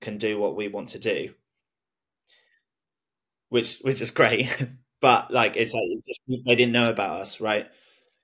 [0.00, 1.34] can do what we want to do,
[3.48, 4.48] which which is great.
[5.00, 7.66] but like it's like it's just they didn't know about us, right?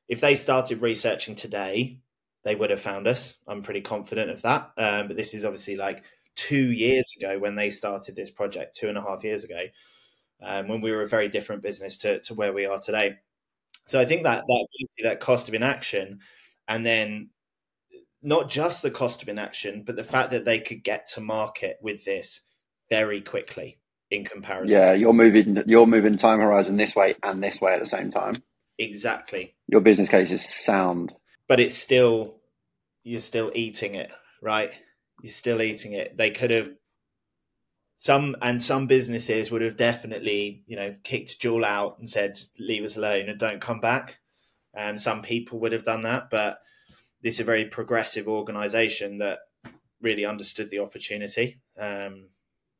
[0.08, 2.00] If they started researching today,
[2.44, 3.36] they would have found us.
[3.46, 4.72] I'm pretty confident of that.
[4.76, 6.04] Um, but this is obviously like
[6.36, 9.62] two years ago when they started this project, two and a half years ago,
[10.42, 13.16] um, when we were a very different business to, to where we are today.
[13.88, 14.66] So I think that that
[15.02, 16.20] that cost of inaction,
[16.68, 17.30] and then
[18.22, 21.78] not just the cost of inaction, but the fact that they could get to market
[21.80, 22.42] with this
[22.90, 23.78] very quickly
[24.10, 24.78] in comparison.
[24.78, 28.10] Yeah, you're moving you're moving time horizon this way and this way at the same
[28.10, 28.34] time.
[28.78, 29.54] Exactly.
[29.66, 31.14] Your business case is sound.
[31.48, 32.40] But it's still
[33.04, 34.70] you're still eating it, right?
[35.22, 36.16] You're still eating it.
[36.16, 36.70] They could have
[38.00, 42.84] some and some businesses would have definitely you know kicked Duel out and said leave
[42.84, 44.20] us alone and don't come back.
[44.72, 46.60] And some people would have done that, but
[47.22, 49.40] this is a very progressive organisation that
[50.00, 51.60] really understood the opportunity.
[51.76, 52.28] Um,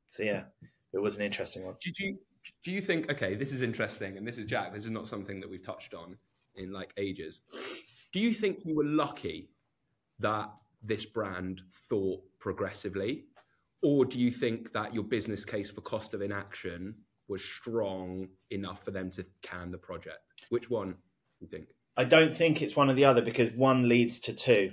[0.09, 0.45] so yeah,
[0.93, 1.75] it was an interesting one.
[1.81, 2.19] Did you
[2.63, 4.73] do you think okay, this is interesting, and this is Jack.
[4.73, 6.17] This is not something that we've touched on
[6.55, 7.41] in like ages.
[8.13, 9.51] Do you think you were lucky
[10.21, 10.49] that
[10.81, 13.25] this brand thought progressively
[13.83, 16.95] or do you think that your business case for cost of inaction
[17.29, 20.19] was strong enough for them to can the project?
[20.49, 20.97] Which one do
[21.41, 21.69] you think?
[21.97, 24.73] I don't think it's one or the other because one leads to two.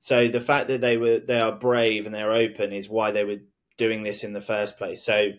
[0.00, 3.24] So the fact that they were they are brave and they're open is why they
[3.24, 3.40] were
[3.76, 5.02] doing this in the first place.
[5.02, 5.32] So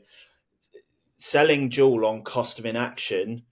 [1.16, 3.44] selling Duel on cost of inaction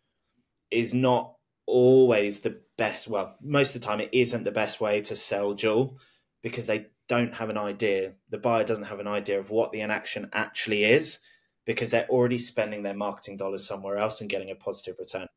[0.71, 3.07] is not always the best.
[3.07, 5.97] Well, most of the time, it isn't the best way to sell Duel
[6.41, 8.13] because they don't have an idea.
[8.29, 11.19] The buyer doesn't have an idea of what the inaction actually is
[11.65, 15.27] because they're already spending their marketing dollars somewhere else and getting a positive return.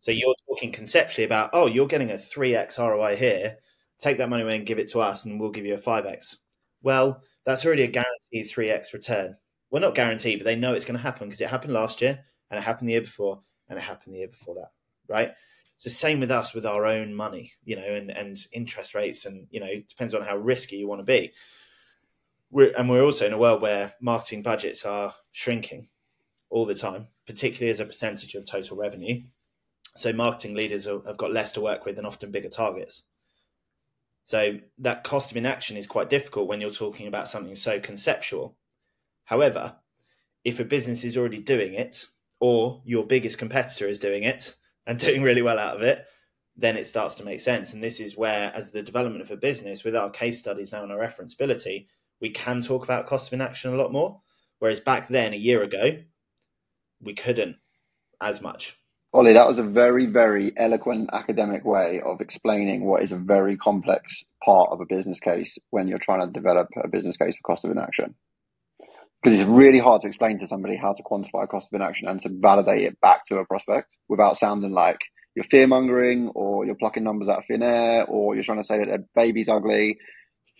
[0.00, 3.56] So you're talking conceptually about, oh, you're getting a 3x ROI here.
[3.98, 6.36] Take that money away and give it to us, and we'll give you a 5x.
[6.82, 9.36] Well, that's already a guaranteed 3x return.
[9.70, 12.24] Well, not guaranteed, but they know it's going to happen because it happened last year
[12.50, 14.70] and it happened the year before and it happened the year before that,
[15.08, 15.32] right?
[15.78, 19.26] It's the same with us with our own money, you know, and, and interest rates,
[19.26, 21.30] and you know, it depends on how risky you want to be.
[22.50, 25.86] We're, and we're also in a world where marketing budgets are shrinking
[26.50, 29.22] all the time, particularly as a percentage of total revenue.
[29.94, 33.04] So marketing leaders have got less to work with and often bigger targets.
[34.24, 38.56] So that cost of inaction is quite difficult when you're talking about something so conceptual.
[39.26, 39.76] However,
[40.42, 42.06] if a business is already doing it,
[42.40, 44.56] or your biggest competitor is doing it,
[44.88, 46.06] and doing really well out of it,
[46.56, 47.72] then it starts to make sense.
[47.72, 50.82] And this is where, as the development of a business, with our case studies now
[50.82, 51.86] and our referenceability,
[52.20, 54.20] we can talk about cost of inaction a lot more.
[54.58, 55.98] Whereas back then, a year ago,
[57.00, 57.56] we couldn't
[58.20, 58.76] as much.
[59.12, 63.56] Ollie, that was a very, very eloquent academic way of explaining what is a very
[63.56, 67.42] complex part of a business case when you're trying to develop a business case for
[67.42, 68.14] cost of inaction
[69.22, 72.08] because it's really hard to explain to somebody how to quantify a cost of inaction
[72.08, 74.98] and to validate it back to a prospect without sounding like
[75.34, 78.66] you're fear mongering or you're plucking numbers out of thin air or you're trying to
[78.66, 79.98] say that their baby's ugly.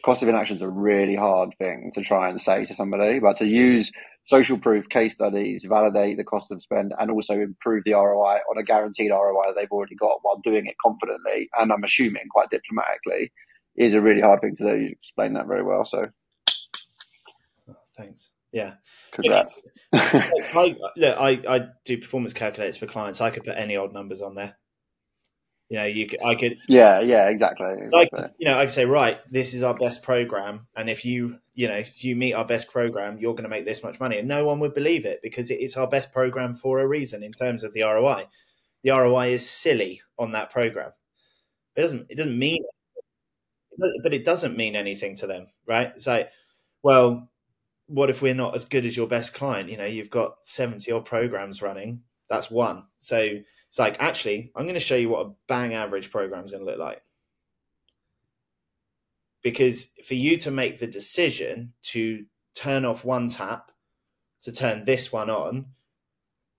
[0.04, 3.36] Cost of inaction is a really hard thing to try and say to somebody, but
[3.38, 3.90] to use
[4.24, 8.58] social proof, case studies, validate the cost of spend, and also improve the ROI on
[8.58, 12.50] a guaranteed ROI that they've already got while doing it confidently, and I'm assuming quite
[12.50, 13.32] diplomatically,
[13.76, 14.80] is a really hard thing to do.
[14.80, 15.84] You explained that very well.
[15.84, 16.06] So,
[17.96, 18.30] thanks.
[18.52, 18.74] Yeah.
[19.12, 19.60] Congrats.
[19.92, 23.20] I, look, I, I do performance calculators for clients.
[23.20, 24.56] I could put any odd numbers on there.
[25.68, 26.56] You know, you could, I could.
[26.66, 27.66] Yeah, yeah, exactly.
[27.68, 27.90] exactly.
[27.90, 31.38] Like, you know, I could say, right, this is our best program, and if you,
[31.54, 34.16] you know, if you meet our best program, you're going to make this much money,
[34.16, 37.32] and no one would believe it because it's our best program for a reason in
[37.32, 38.28] terms of the ROI.
[38.82, 40.92] The ROI is silly on that program.
[41.76, 42.06] It doesn't.
[42.08, 42.64] It doesn't mean,
[44.02, 45.92] but it doesn't mean anything to them, right?
[45.94, 46.30] It's like,
[46.82, 47.28] well,
[47.88, 49.70] what if we're not as good as your best client?
[49.70, 52.02] You know, you've got seventy odd programs running.
[52.30, 52.84] That's one.
[53.00, 56.50] So it's like, actually, I'm going to show you what a bang average program is
[56.50, 57.02] going to look like.
[59.42, 62.24] Because for you to make the decision to
[62.54, 63.72] turn off one tap
[64.42, 65.66] to turn this one on,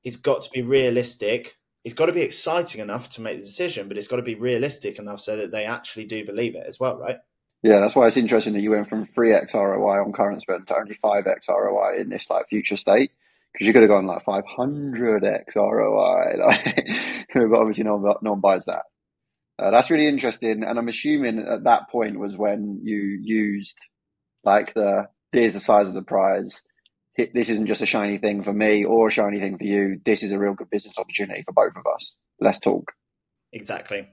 [0.03, 1.57] it's got to be realistic.
[1.83, 4.35] It's got to be exciting enough to make the decision, but it's got to be
[4.35, 7.17] realistic enough so that they actually do believe it as well, right?
[7.61, 10.77] Yeah, that's why it's interesting that you went from 3x ROI on current spend to
[10.77, 13.11] only 5x ROI in this like future state
[13.51, 16.87] because you could have gone like 500x ROI, like,
[17.33, 18.83] but obviously no one, no one buys that.
[19.57, 23.77] Uh, that's really interesting, and I'm assuming at that point was when you used
[24.45, 26.61] like the here's the size of the prize.
[27.17, 29.99] This isn't just a shiny thing for me or a shiny thing for you.
[30.05, 32.15] This is a real good business opportunity for both of us.
[32.39, 32.93] Let's talk.
[33.51, 34.07] Exactly.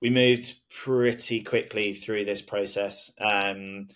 [0.00, 3.10] We moved pretty quickly through this process.
[3.18, 3.88] Um,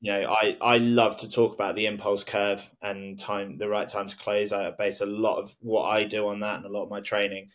[0.00, 3.88] you know, I, I love to talk about the impulse curve and time, the right
[3.88, 4.52] time to close.
[4.52, 7.00] I base a lot of what I do on that and a lot of my
[7.00, 7.50] training.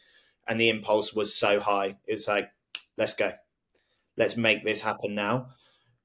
[0.47, 1.97] And the impulse was so high.
[2.05, 2.49] It was like,
[2.97, 3.31] let's go.
[4.17, 5.47] Let's make this happen now.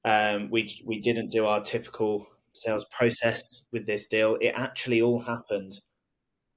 [0.05, 4.37] Um, we, we didn't do our typical sales process with this deal.
[4.39, 5.73] It actually all happened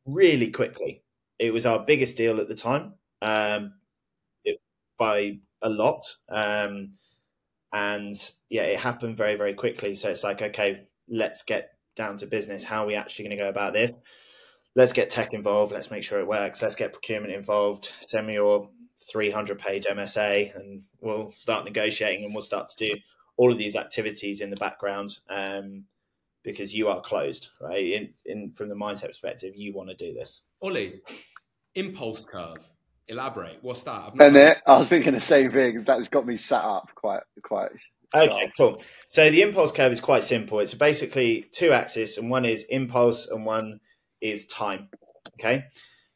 [0.07, 1.03] really quickly.
[1.41, 3.75] It was our biggest deal at the time um,
[5.03, 6.05] by a lot.
[6.29, 6.93] Um,
[7.73, 8.15] and
[8.49, 9.97] yeah, it happened very, very quickly.
[9.97, 12.63] So it's like, okay, let's get down to business.
[12.63, 13.99] How are we actually going to go about this?
[14.77, 15.73] Let's get tech involved.
[15.73, 16.63] Let's make sure it works.
[16.63, 17.91] Let's get procurement involved.
[18.01, 18.71] Send me your
[19.11, 22.97] 300 page MSA and we'll start negotiating and we'll start to do
[23.37, 25.85] all of these activities in the background um,
[26.45, 27.85] because you are closed, right?
[27.85, 30.43] In, in From the mindset perspective, you want to do this.
[30.61, 31.01] Ollie,
[31.75, 32.72] impulse curve
[33.09, 33.59] Elaborate.
[33.63, 34.13] What's that?
[34.19, 35.83] And it, I was thinking the same thing.
[35.85, 37.71] That's got me sat up quite, quite.
[38.15, 38.83] Okay, cool.
[39.09, 40.61] So the impulse curve is quite simple.
[40.61, 43.81] It's basically two axes, and one is impulse, and one
[44.21, 44.89] is time.
[45.35, 45.65] Okay,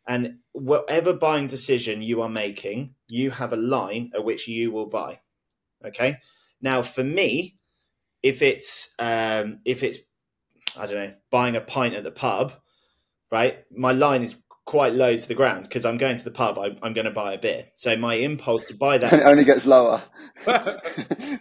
[0.07, 4.87] and whatever buying decision you are making, you have a line at which you will
[4.87, 5.21] buy.
[5.85, 6.19] Okay.
[6.61, 7.57] Now, for me,
[8.23, 9.99] if it's um, if it's
[10.77, 12.53] I don't know buying a pint at the pub,
[13.31, 13.59] right?
[13.71, 16.59] My line is quite low to the ground because I'm going to the pub.
[16.59, 17.67] I, am going to buy a beer.
[17.75, 20.03] So my impulse to buy that it only gets lower.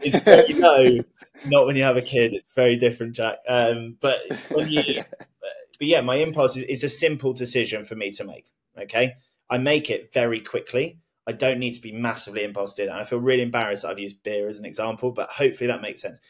[0.01, 1.03] is very low.
[1.45, 2.33] Not when you have a kid.
[2.33, 3.39] It's very different, Jack.
[3.47, 8.11] Um, but when you, but yeah, my impulse is, is a simple decision for me
[8.11, 8.51] to make.
[8.79, 9.13] Okay,
[9.49, 10.99] I make it very quickly.
[11.27, 12.93] I don't need to be massively impulsive to do that.
[12.93, 15.81] And I feel really embarrassed that I've used beer as an example, but hopefully that
[15.81, 16.21] makes sense.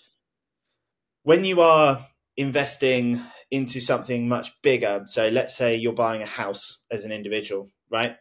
[1.24, 2.06] When you are
[2.38, 3.22] investing
[3.52, 5.04] into something much bigger.
[5.06, 8.16] So let's say you're buying a house as an individual, right?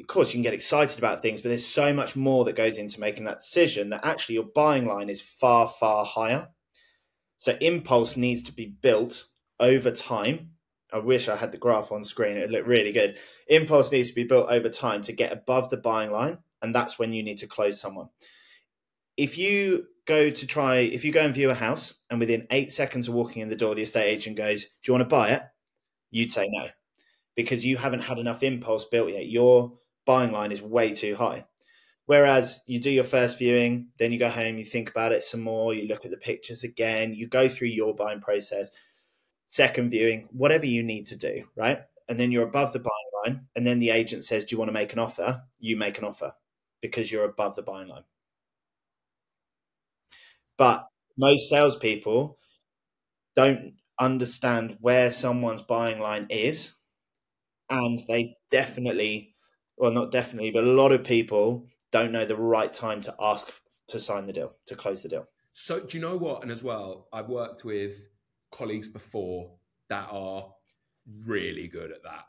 [0.00, 2.78] Of course, you can get excited about things, but there's so much more that goes
[2.78, 6.48] into making that decision that actually your buying line is far, far higher.
[7.38, 9.28] So impulse needs to be built
[9.60, 10.50] over time.
[10.92, 12.36] I wish I had the graph on screen.
[12.36, 13.18] It looked really good.
[13.48, 16.98] Impulse needs to be built over time to get above the buying line, and that's
[16.98, 18.08] when you need to close someone.
[19.16, 22.70] If you go to try, if you go and view a house and within eight
[22.70, 25.30] seconds of walking in the door, the estate agent goes, Do you want to buy
[25.30, 25.42] it?
[26.10, 26.68] You'd say no
[27.34, 29.26] because you haven't had enough impulse built yet.
[29.26, 29.72] Your
[30.06, 31.44] buying line is way too high.
[32.06, 35.40] Whereas you do your first viewing, then you go home, you think about it some
[35.40, 38.70] more, you look at the pictures again, you go through your buying process,
[39.48, 41.78] second viewing, whatever you need to do, right?
[42.08, 42.90] And then you're above the buying
[43.24, 43.46] line.
[43.56, 45.42] And then the agent says, Do you want to make an offer?
[45.58, 46.34] You make an offer
[46.82, 48.04] because you're above the buying line.
[50.56, 50.86] But
[51.16, 52.38] most salespeople
[53.36, 56.72] don't understand where someone's buying line is.
[57.70, 59.34] And they definitely,
[59.76, 63.50] well, not definitely, but a lot of people don't know the right time to ask
[63.88, 65.26] to sign the deal, to close the deal.
[65.52, 66.42] So, do you know what?
[66.42, 68.08] And as well, I've worked with
[68.50, 69.50] colleagues before
[69.88, 70.52] that are
[71.26, 72.24] really good at that.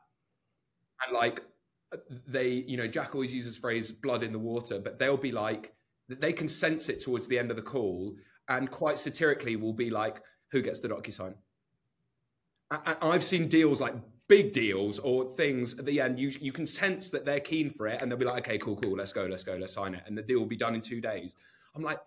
[1.06, 1.42] And like,
[2.28, 5.75] they, you know, Jack always uses phrase blood in the water, but they'll be like,
[6.08, 8.16] they can sense it towards the end of the call
[8.50, 11.34] and quite satirically will be like, who gets the DocuSign?
[12.72, 13.94] I, I've seen deals like
[14.28, 16.20] big deals or things at the end.
[16.20, 18.76] You you can sense that they're keen for it, and they'll be like, "Okay, cool,
[18.78, 20.82] cool, let's go, let's go, let's sign it," and the deal will be done in
[20.82, 21.36] two days.
[21.76, 22.00] I'm like,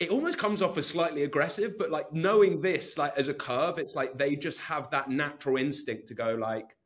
[0.00, 3.78] it almost comes off as slightly aggressive, but like knowing this, like as a curve,
[3.78, 6.76] it's like they just have that natural instinct to go like,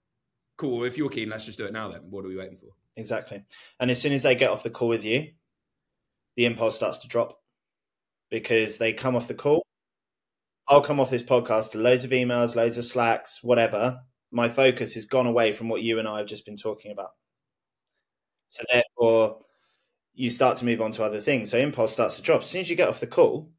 [0.56, 2.68] "Cool, if you're keen, let's just do it now." Then what are we waiting for?
[2.96, 3.42] Exactly.
[3.78, 5.28] And as soon as they get off the call with you,
[6.36, 7.38] the impulse starts to drop
[8.30, 9.64] because they come off the call.
[10.68, 14.00] I'll come off this podcast to loads of emails, loads of slacks, whatever.
[14.30, 17.10] My focus has gone away from what you and I have just been talking about.
[18.48, 19.38] So therefore,
[20.14, 21.50] you start to move on to other things.
[21.50, 22.42] So impulse starts to drop.
[22.42, 23.50] As soon as you get off the call,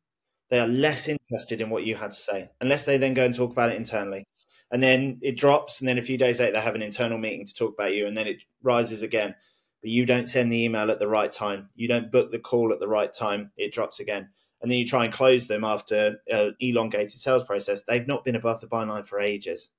[0.49, 3.33] they are less interested in what you had to say, unless they then go and
[3.33, 4.25] talk about it internally.
[4.71, 7.45] And then it drops, and then a few days later, they have an internal meeting
[7.45, 9.35] to talk about you, and then it rises again.
[9.81, 11.69] But you don't send the email at the right time.
[11.75, 13.51] You don't book the call at the right time.
[13.57, 14.29] It drops again
[14.61, 18.35] and then you try and close them after an elongated sales process, they've not been
[18.35, 19.69] above the buy line for ages.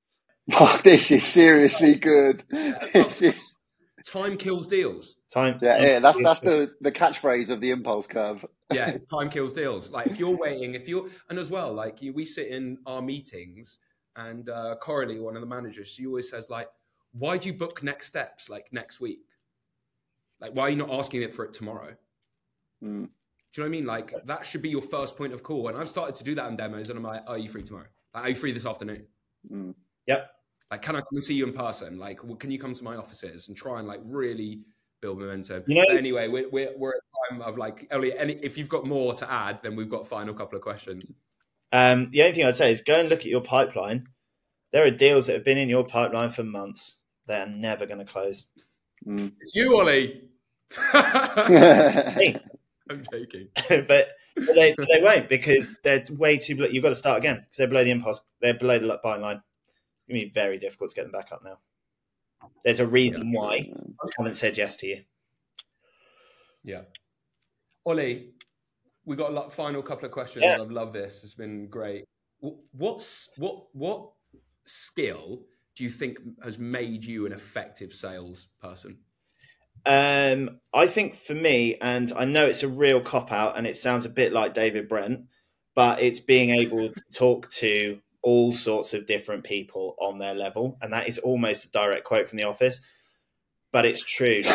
[0.55, 2.45] Oh, this is seriously good.
[2.51, 3.51] This is...
[4.05, 5.15] Time kills deals.
[5.33, 5.99] Time, yeah, time yeah.
[6.01, 8.45] That's that's the the catchphrase of the impulse curve.
[8.73, 9.93] yeah, it's time kills deals.
[9.93, 13.01] Like if you're waiting, if you're, and as well, like you, we sit in our
[13.01, 13.79] meetings,
[14.17, 16.67] and uh, Coralie, one of the managers, she always says like,
[17.13, 19.21] "Why do you book next steps like next week?
[20.43, 21.97] Like why are you not asking it for it tomorrow?"
[22.85, 23.09] Mm.
[23.55, 23.87] Do you know what I mean?
[23.87, 25.69] Like that should be your first point of call.
[25.69, 27.87] And I've started to do that in demos, and I'm like, "Are you free tomorrow?
[28.13, 29.07] Like, are you free this afternoon?"
[29.51, 29.75] Mm.
[30.07, 30.31] Yep.
[30.71, 31.99] Like, can I come and see you in person?
[31.99, 34.63] Like, well, can you come to my offices and try and like really
[35.03, 35.65] build momentum?
[35.67, 38.17] You know, but anyway, we're, we're we're at time of like, Elliot.
[38.19, 41.13] Any, if you've got more to add, then we've got final couple of questions.
[41.73, 44.07] Um, the only thing I'd say is go and look at your pipeline.
[44.73, 46.99] There are deals that have been in your pipeline for months.
[47.27, 48.47] They are never going to close.
[49.07, 49.33] Mm.
[49.41, 50.23] It's you, Ollie.
[52.91, 53.49] I'm joking.
[53.69, 56.57] but, but they but they won't because they're way too.
[56.57, 56.69] Below.
[56.69, 58.21] You've got to start again because they're below the impulse.
[58.41, 59.43] They're below the buy line.
[59.97, 61.59] It's going to be very difficult to get them back up now.
[62.65, 63.71] There's a reason why
[64.03, 65.03] I haven't said yes to you.
[66.65, 66.83] Yeah.
[67.85, 68.31] Ollie,
[69.05, 70.45] we got a final couple of questions.
[70.45, 70.57] Yeah.
[70.61, 71.23] I love this.
[71.25, 72.05] It's been great.
[72.73, 74.11] What's what what
[74.65, 75.43] skill
[75.77, 78.99] do you think has made you an effective salesperson?
[79.85, 83.77] Um, I think for me, and I know it's a real cop out, and it
[83.77, 85.27] sounds a bit like David Brent,
[85.75, 90.79] but it's being able to talk to all sorts of different people on their level,
[90.81, 92.81] and that is almost a direct quote from The Office,
[93.73, 94.43] but it's true.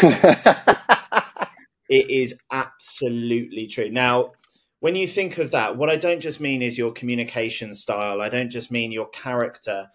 [1.89, 3.89] it is absolutely true.
[3.89, 4.32] Now,
[4.80, 8.21] when you think of that, what I don't just mean is your communication style.
[8.21, 9.88] I don't just mean your character.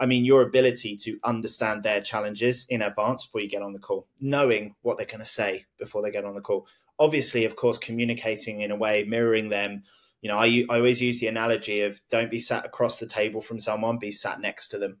[0.00, 3.78] I mean your ability to understand their challenges in advance before you get on the
[3.78, 6.66] call, knowing what they're going to say before they get on the call.
[6.98, 9.82] Obviously, of course, communicating in a way, mirroring them.
[10.22, 13.42] You know, I, I always use the analogy of don't be sat across the table
[13.42, 14.98] from someone, be sat next to them.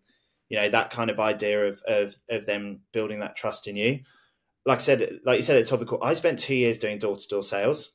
[0.50, 4.00] You know, that kind of idea of of of them building that trust in you.
[4.66, 6.54] Like I said, like you said at the top of the call, I spent two
[6.54, 7.92] years doing door to door sales.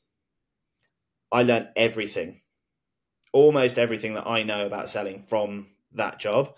[1.30, 2.40] I learned everything,
[3.32, 6.54] almost everything that I know about selling from that job.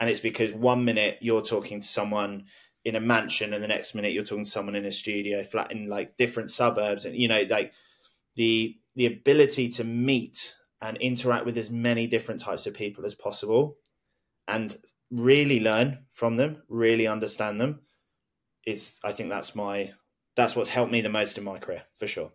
[0.00, 2.46] And it's because one minute you're talking to someone
[2.84, 5.70] in a mansion and the next minute you're talking to someone in a studio flat
[5.70, 7.04] in like different suburbs.
[7.04, 7.72] And, you know, like
[8.36, 13.14] the, the ability to meet and interact with as many different types of people as
[13.14, 13.76] possible
[14.48, 14.74] and
[15.10, 17.80] really learn from them, really understand them
[18.66, 19.92] is, I think that's my,
[20.34, 22.32] that's what's helped me the most in my career for sure.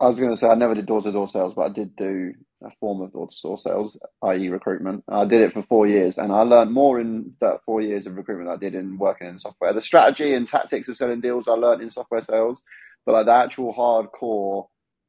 [0.00, 1.96] I was going to say I never did door to door sales, but I did
[1.96, 5.04] do a form of door to door sales, i.e., recruitment.
[5.08, 8.16] I did it for four years, and I learned more in that four years of
[8.16, 9.72] recruitment I did in working in software.
[9.72, 12.62] The strategy and tactics of selling deals I learned in software sales,
[13.06, 14.66] but like the actual hardcore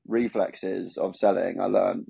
[0.07, 2.05] reflexes of selling, I learned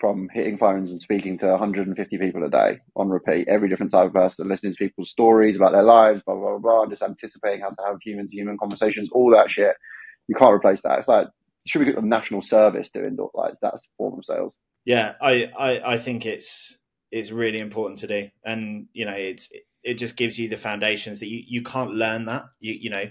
[0.00, 4.06] from hitting phones and speaking to 150 people a day on repeat, every different type
[4.06, 7.02] of person, listening to people's stories about their lives, blah blah blah, blah and just
[7.02, 9.74] anticipating how to have human to human conversations, all that shit.
[10.28, 11.00] You can't replace that.
[11.00, 11.28] It's like
[11.68, 13.58] should be a national service doing door lights.
[13.60, 14.56] That's a form of sales.
[14.84, 16.78] Yeah, I, I, I think it's
[17.10, 19.50] it's really important to do, and you know, it's
[19.82, 22.44] it just gives you the foundations that you, you can't learn that.
[22.60, 23.04] You you know,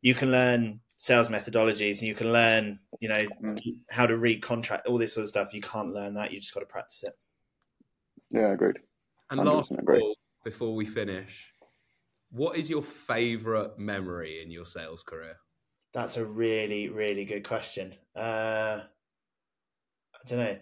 [0.00, 3.70] you can learn sales methodologies and you can learn you know mm-hmm.
[3.90, 5.54] how to read contract, all this sort of stuff.
[5.54, 6.32] You can't learn that.
[6.32, 7.12] You just got to practice it.
[8.30, 8.78] Yeah, agreed.
[9.30, 10.00] And last agree.
[10.00, 11.52] all, before we finish,
[12.30, 15.36] what is your favorite memory in your sales career?
[15.92, 17.92] That's a really really good question.
[18.16, 18.80] Uh,
[20.14, 20.58] I don't know.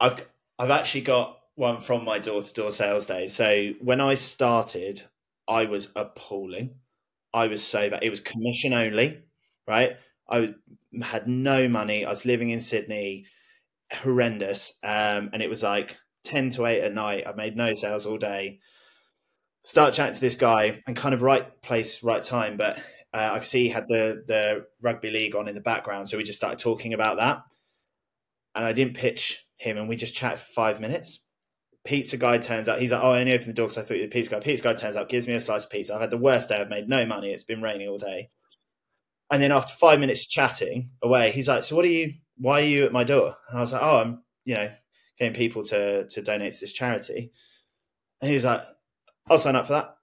[0.00, 0.26] I've
[0.58, 3.26] I've actually got one from my door to door sales day.
[3.28, 5.02] So when I started,
[5.48, 6.76] I was appalling.
[7.34, 8.02] I was so bad.
[8.02, 9.22] It was commission only,
[9.66, 9.96] right?
[10.28, 10.54] I
[11.02, 12.04] had no money.
[12.04, 13.26] I was living in Sydney,
[13.92, 14.74] horrendous.
[14.82, 17.26] Um, and it was like ten to eight at night.
[17.26, 18.60] I made no sales all day.
[19.64, 22.56] Start chatting to this guy and kind of right place, right time.
[22.56, 22.82] But
[23.14, 26.16] uh, I could see he had the the rugby league on in the background, so
[26.16, 27.42] we just started talking about that.
[28.54, 31.20] And I didn't pitch him, and we just chatted for five minutes.
[31.84, 33.94] Pizza guy turns out he's like, oh, I only opened the door because I thought
[33.94, 34.40] you were the pizza guy.
[34.40, 35.94] Pizza guy turns out, gives me a slice of pizza.
[35.94, 36.60] I've had the worst day.
[36.60, 37.32] I've made no money.
[37.32, 38.28] It's been raining all day.
[39.30, 42.14] And then after five minutes of chatting away, he's like, so what are you?
[42.36, 43.34] Why are you at my door?
[43.48, 44.70] And I was like, oh, I'm you know
[45.18, 47.32] getting people to to donate to this charity.
[48.20, 48.62] And he was like,
[49.30, 49.97] I'll sign up for that.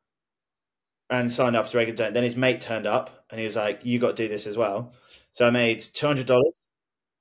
[1.09, 2.13] And signed up to regular donate.
[2.15, 4.57] Then his mate turned up and he was like, You got to do this as
[4.57, 4.93] well.
[5.33, 6.71] So I made two hundred dollars.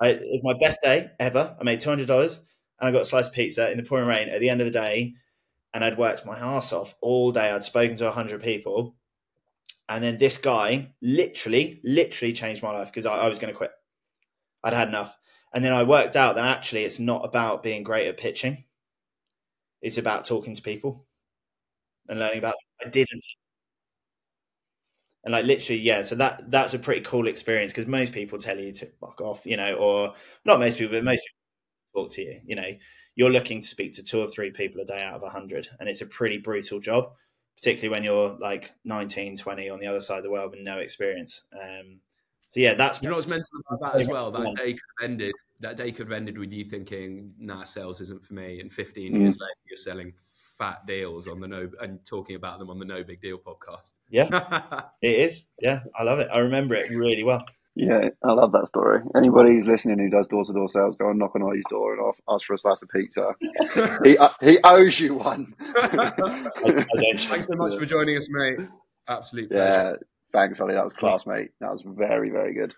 [0.02, 1.56] It was my best day ever.
[1.60, 2.40] I made two hundred dollars
[2.80, 4.66] and I got a slice of pizza in the pouring rain at the end of
[4.66, 5.14] the day.
[5.74, 7.50] And I'd worked my ass off all day.
[7.50, 8.96] I'd spoken to hundred people.
[9.88, 13.56] And then this guy literally, literally changed my life because I, I was going to
[13.56, 13.72] quit.
[14.64, 15.16] I'd had enough.
[15.54, 18.64] And then I worked out that actually it's not about being great at pitching.
[19.82, 21.06] It's about talking to people
[22.08, 22.54] and learning about.
[22.84, 23.24] I didn't,
[25.24, 26.02] and like literally, yeah.
[26.02, 29.46] So that that's a pretty cool experience because most people tell you to fuck off,
[29.46, 30.14] you know, or
[30.44, 32.40] not most people, but most people talk to you.
[32.44, 32.70] You know,
[33.16, 35.68] you're looking to speak to two or three people a day out of a hundred,
[35.80, 37.12] and it's a pretty brutal job,
[37.56, 40.78] particularly when you're like 19, 20 on the other side of the world with no
[40.78, 41.44] experience.
[41.52, 42.00] Um,
[42.50, 44.30] so yeah, that's you know what's mental about that as well.
[44.30, 45.32] That day could have ended.
[45.60, 49.12] That day could have ended with you thinking, "Nah, sales isn't for me." And 15
[49.12, 49.20] mm.
[49.20, 50.12] years later, you're selling
[50.64, 53.92] fat deals on the no and talking about them on the No Big Deal podcast.
[54.08, 55.44] Yeah, it is.
[55.60, 56.28] Yeah, I love it.
[56.32, 57.44] I remember it really well.
[57.76, 59.02] Yeah, I love that story.
[59.16, 61.94] Anybody who's listening who does door to door sales, go and knock on Ollie's door
[61.94, 63.34] and ask for a slice of pizza.
[64.04, 65.54] he, uh, he owes you one.
[65.74, 68.58] Thanks so much for joining us, mate.
[69.08, 69.98] Absolute pleasure.
[70.00, 70.74] Yeah, thanks, Ollie.
[70.74, 71.50] That was class, mate.
[71.60, 72.74] That was very, very good.